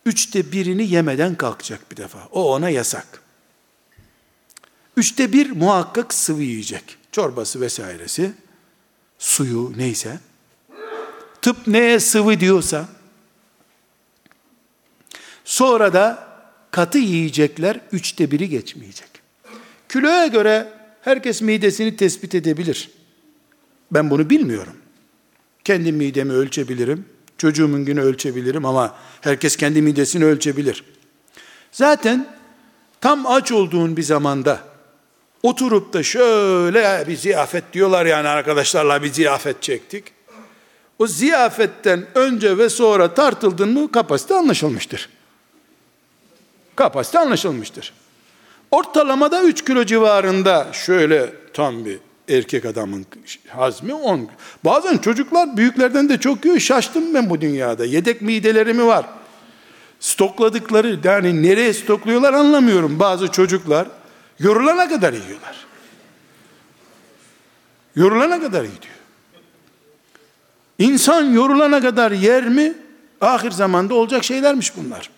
[0.06, 2.28] üçte birini yemeden kalkacak bir defa.
[2.32, 3.22] O ona yasak.
[4.96, 6.96] Üçte bir muhakkak sıvı yiyecek.
[7.12, 8.32] Çorbası vesairesi,
[9.18, 10.18] suyu neyse.
[11.42, 12.88] Tıp neye sıvı diyorsa,
[15.44, 16.28] sonra da
[16.70, 19.10] katı yiyecekler üçte biri geçmeyecek.
[19.88, 20.72] Kiloya göre
[21.02, 22.90] herkes midesini tespit edebilir.
[23.90, 24.79] Ben bunu bilmiyorum.
[25.64, 27.04] Kendi midemi ölçebilirim.
[27.38, 30.84] Çocuğumun günü ölçebilirim ama herkes kendi midesini ölçebilir.
[31.72, 32.26] Zaten
[33.00, 34.60] tam aç olduğun bir zamanda
[35.42, 40.04] oturup da şöyle bir ziyafet diyorlar yani arkadaşlarla bir ziyafet çektik.
[40.98, 45.08] O ziyafetten önce ve sonra tartıldın mı kapasite anlaşılmıştır.
[46.76, 47.92] Kapasite anlaşılmıştır.
[48.70, 51.98] Ortalamada 3 kilo civarında şöyle tam bir
[52.30, 53.06] erkek adamın
[53.48, 54.28] hazmi 10.
[54.64, 56.58] Bazen çocuklar büyüklerden de çok yiyor.
[56.58, 57.84] Şaştım ben bu dünyada.
[57.84, 59.06] Yedek mideleri mi var?
[60.00, 62.98] Stokladıkları yani nereye stokluyorlar anlamıyorum.
[62.98, 63.88] Bazı çocuklar
[64.38, 65.66] yorulana kadar yiyorlar.
[67.96, 69.00] Yorulana kadar yiyor.
[70.78, 72.74] İnsan yorulana kadar yer mi?
[73.20, 75.10] Ahir zamanda olacak şeylermiş bunlar.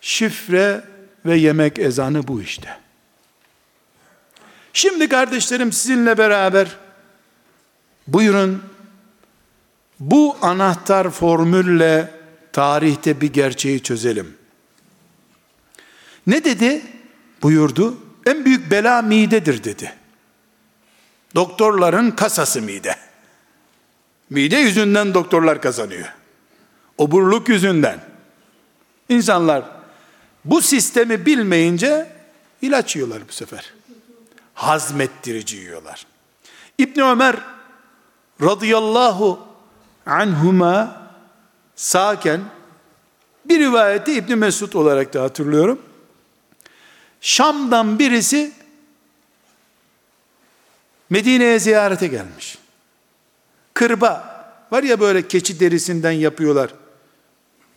[0.00, 0.84] Şifre
[1.26, 2.76] ve yemek ezanı bu işte.
[4.72, 6.76] Şimdi kardeşlerim sizinle beraber
[8.06, 8.62] buyurun
[10.00, 12.10] bu anahtar formülle
[12.52, 14.36] tarihte bir gerçeği çözelim.
[16.26, 16.82] Ne dedi?
[17.42, 17.96] Buyurdu.
[18.26, 19.92] En büyük bela midedir dedi.
[21.34, 22.96] Doktorların kasası mide.
[24.30, 26.12] Mide yüzünden doktorlar kazanıyor.
[26.98, 28.00] Oburluk yüzünden.
[29.08, 29.64] İnsanlar
[30.44, 32.12] bu sistemi bilmeyince
[32.62, 33.72] ilaç yiyorlar bu sefer
[34.60, 36.06] hazmettirici yiyorlar.
[36.78, 37.36] İbn Ömer
[38.42, 39.40] radıyallahu
[40.06, 41.10] anhuma
[41.76, 42.40] sağken
[43.44, 45.82] bir rivayeti İbn Mesud olarak da hatırlıyorum.
[47.20, 48.52] Şam'dan birisi
[51.10, 52.58] Medine'ye ziyarete gelmiş.
[53.74, 56.70] Kırba var ya böyle keçi derisinden yapıyorlar.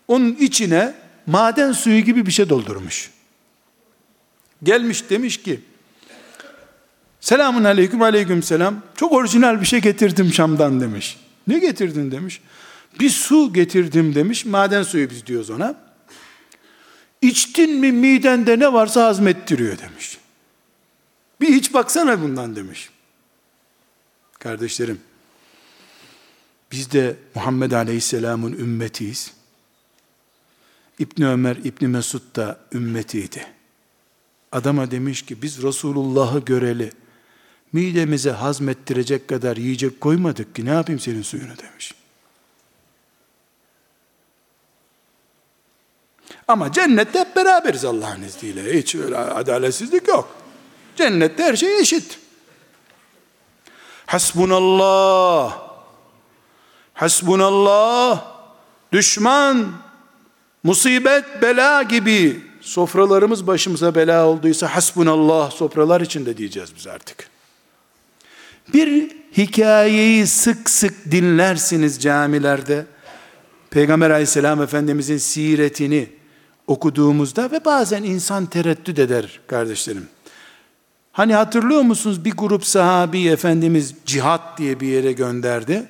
[0.08, 3.12] Onun içine maden suyu gibi bir şey doldurmuş.
[4.64, 5.73] Gelmiş demiş ki
[7.24, 8.82] Selamun aleyküm aleyküm selam.
[8.96, 11.18] Çok orijinal bir şey getirdim Şam'dan demiş.
[11.48, 12.42] Ne getirdin demiş.
[13.00, 14.46] Bir su getirdim demiş.
[14.46, 15.76] Maden suyu biz diyoruz ona.
[17.22, 20.18] İçtin mi midende ne varsa hazmettiriyor demiş.
[21.42, 22.90] Bir iç baksana bundan demiş.
[24.40, 25.02] Kardeşlerim,
[26.72, 29.34] biz de Muhammed Aleyhisselam'ın ümmetiyiz.
[31.00, 33.46] İbni Ömer, İbni Mesud da ümmetiydi.
[34.52, 36.92] Adama demiş ki biz Resulullah'ı göreli
[37.74, 41.94] midemize hazmettirecek kadar yiyecek koymadık ki ne yapayım senin suyunu demiş.
[46.48, 48.80] Ama cennette hep beraberiz Allah'ın izniyle.
[48.80, 50.36] Hiç öyle adaletsizlik yok.
[50.96, 52.20] Cennette her şey eşit.
[54.06, 55.60] Hasbunallah.
[56.94, 58.34] Hasbunallah.
[58.92, 59.72] Düşman,
[60.64, 67.33] musibet, bela gibi sofralarımız başımıza bela olduysa hasbunallah sofralar içinde diyeceğiz biz artık.
[68.74, 72.86] Bir hikayeyi sık sık dinlersiniz camilerde.
[73.70, 76.10] Peygamber aleyhisselam efendimizin siretini
[76.68, 80.08] okuduğumuzda ve bazen insan tereddüt eder kardeşlerim.
[81.12, 85.86] Hani hatırlıyor musunuz bir grup sahabi Efendimiz cihat diye bir yere gönderdi.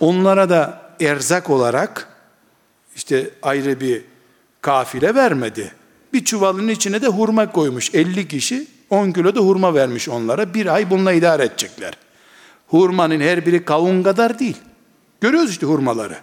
[0.00, 2.08] Onlara da erzak olarak
[2.96, 4.04] işte ayrı bir
[4.60, 5.72] kafile vermedi.
[6.12, 10.54] Bir çuvalın içine de hurma koymuş 50 kişi 10 kilo da hurma vermiş onlara.
[10.54, 11.92] Bir ay bununla idare edecekler.
[12.68, 14.56] Hurmanın her biri kavun kadar değil.
[15.20, 16.16] Görüyoruz işte hurmaları.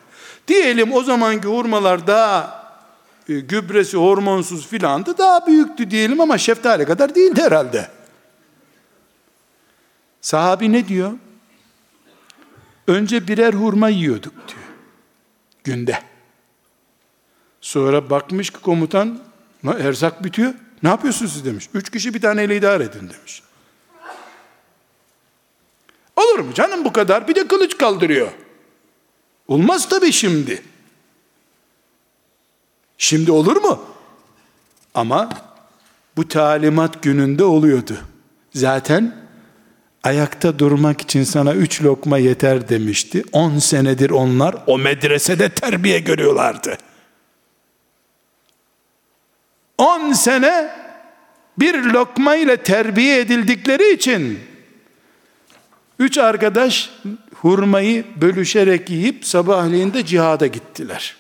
[0.48, 2.64] Diyelim o zamanki hurmalar daha
[3.30, 5.18] e, gübresi hormonsuz filandı.
[5.18, 7.88] Daha büyüktü diyelim ama şeftali kadar değildi herhalde.
[10.22, 11.12] Sahabi ne diyor?
[12.88, 14.68] Önce birer hurma yiyorduk diyor.
[15.64, 16.00] günde.
[17.62, 19.20] Sonra bakmış ki komutan
[19.80, 20.54] erzak bitiyor.
[20.84, 21.70] Ne yapıyorsunuz siz demiş.
[21.74, 23.44] Üç kişi bir taneyle idare edin demiş.
[26.16, 27.28] Olur mu canım bu kadar?
[27.28, 28.32] Bir de kılıç kaldırıyor.
[29.48, 30.64] Olmaz tabii şimdi.
[32.98, 33.84] Şimdi olur mu?
[34.94, 35.30] Ama
[36.18, 37.98] bu talimat gününde oluyordu.
[38.54, 39.16] Zaten
[40.04, 43.24] ayakta durmak için sana üç lokma yeter demişti.
[43.32, 46.78] On senedir onlar o medresede terbiye görüyorlardı.
[49.80, 50.70] On sene
[51.60, 54.40] bir lokma ile terbiye edildikleri için
[56.00, 56.90] üç arkadaş
[57.34, 61.16] hurmayı bölüşerek yiyip sabahleyin de cihada gittiler.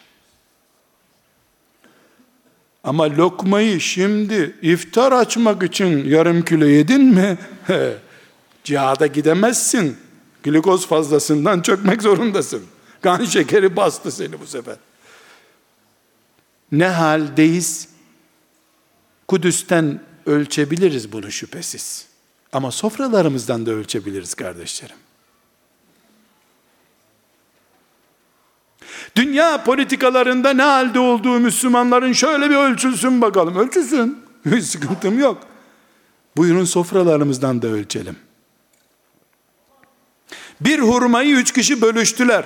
[2.83, 7.37] Ama lokmayı şimdi iftar açmak için yarım kilo yedin mi?
[8.63, 9.97] Cihada gidemezsin.
[10.43, 12.63] Glikoz fazlasından çökmek zorundasın.
[13.01, 14.75] Kan şekeri bastı seni bu sefer.
[16.71, 17.88] Ne haldeyiz?
[19.29, 22.07] Kudüs'ten ölçebiliriz bunu şüphesiz.
[22.53, 24.95] Ama sofralarımızdan da ölçebiliriz kardeşlerim.
[29.15, 33.55] Dünya politikalarında ne halde olduğu Müslümanların şöyle bir ölçülsün bakalım.
[33.55, 34.25] Ölçülsün.
[34.61, 35.47] Sıkıntım yok.
[36.37, 38.15] Buyurun sofralarımızdan da ölçelim.
[40.61, 42.45] Bir hurmayı üç kişi bölüştüler.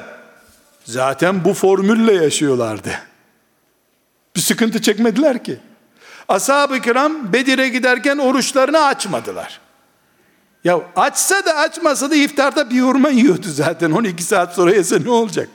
[0.85, 2.99] Zaten bu formülle yaşıyorlardı.
[4.35, 5.59] Bir sıkıntı çekmediler ki.
[6.29, 9.61] Ashab-ı kiram Bedir'e giderken oruçlarını açmadılar.
[10.63, 13.91] Ya açsa da açmasa da iftarda bir hurma yiyordu zaten.
[14.03, 15.49] 12 saat sonra yese ne olacak?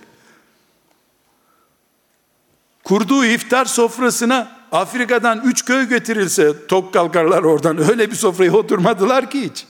[2.84, 7.78] Kurduğu iftar sofrasına Afrika'dan üç köy getirilse tok kalkarlar oradan.
[7.90, 9.66] Öyle bir sofraya oturmadılar ki hiç.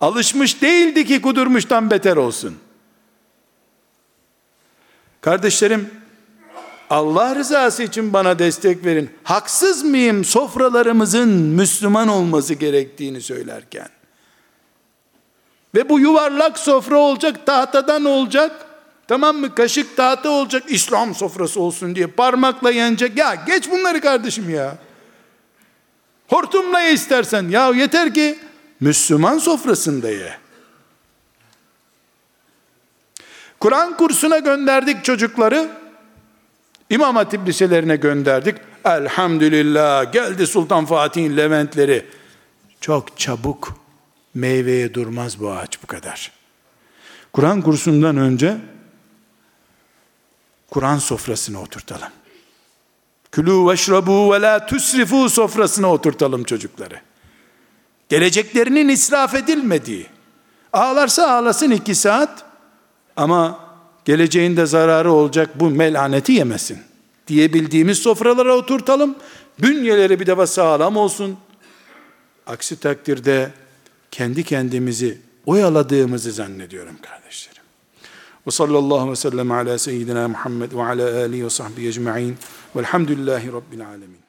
[0.00, 2.58] Alışmış değildi ki kudurmuştan beter olsun.
[5.20, 5.90] Kardeşlerim,
[6.90, 9.10] Allah rızası için bana destek verin.
[9.24, 13.88] Haksız mıyım sofralarımızın Müslüman olması gerektiğini söylerken?
[15.74, 18.66] Ve bu yuvarlak sofra olacak, tahtadan olacak.
[19.08, 19.54] Tamam mı?
[19.54, 23.18] Kaşık tahta olacak, İslam sofrası olsun diye parmakla yenecek.
[23.18, 24.78] Ya geç bunları kardeşim ya.
[26.28, 27.48] Hortumla ye istersen.
[27.48, 28.38] Ya yeter ki
[28.80, 30.38] Müslüman sofrasında ye.
[33.60, 35.85] Kur'an kursuna gönderdik çocukları.
[36.90, 38.56] İmam Hatip liselerine gönderdik.
[38.84, 42.06] Elhamdülillah geldi Sultan Fatih'in Leventleri.
[42.80, 43.74] Çok çabuk
[44.34, 46.32] meyveye durmaz bu ağaç bu kadar.
[47.32, 48.56] Kur'an kursundan önce
[50.70, 52.08] Kur'an sofrasına oturtalım.
[53.32, 57.00] Külü veşrabu ve la tusrifu sofrasına oturtalım çocukları.
[58.08, 60.06] Geleceklerinin israf edilmediği.
[60.72, 62.44] Ağlarsa ağlasın iki saat
[63.16, 63.65] ama
[64.06, 66.78] geleceğinde zararı olacak bu melaneti yemesin.
[67.28, 69.16] Diyebildiğimiz sofralara oturtalım.
[69.58, 71.36] Bünyeleri bir defa sağlam olsun.
[72.46, 73.50] Aksi takdirde
[74.10, 77.62] kendi kendimizi oyaladığımızı zannediyorum kardeşlerim.
[78.46, 82.36] Ve sallallahu ve sellem ala seyyidina Muhammed ve ala alihi ve sahbihi ecma'in
[82.76, 84.25] velhamdülillahi rabbil alemin.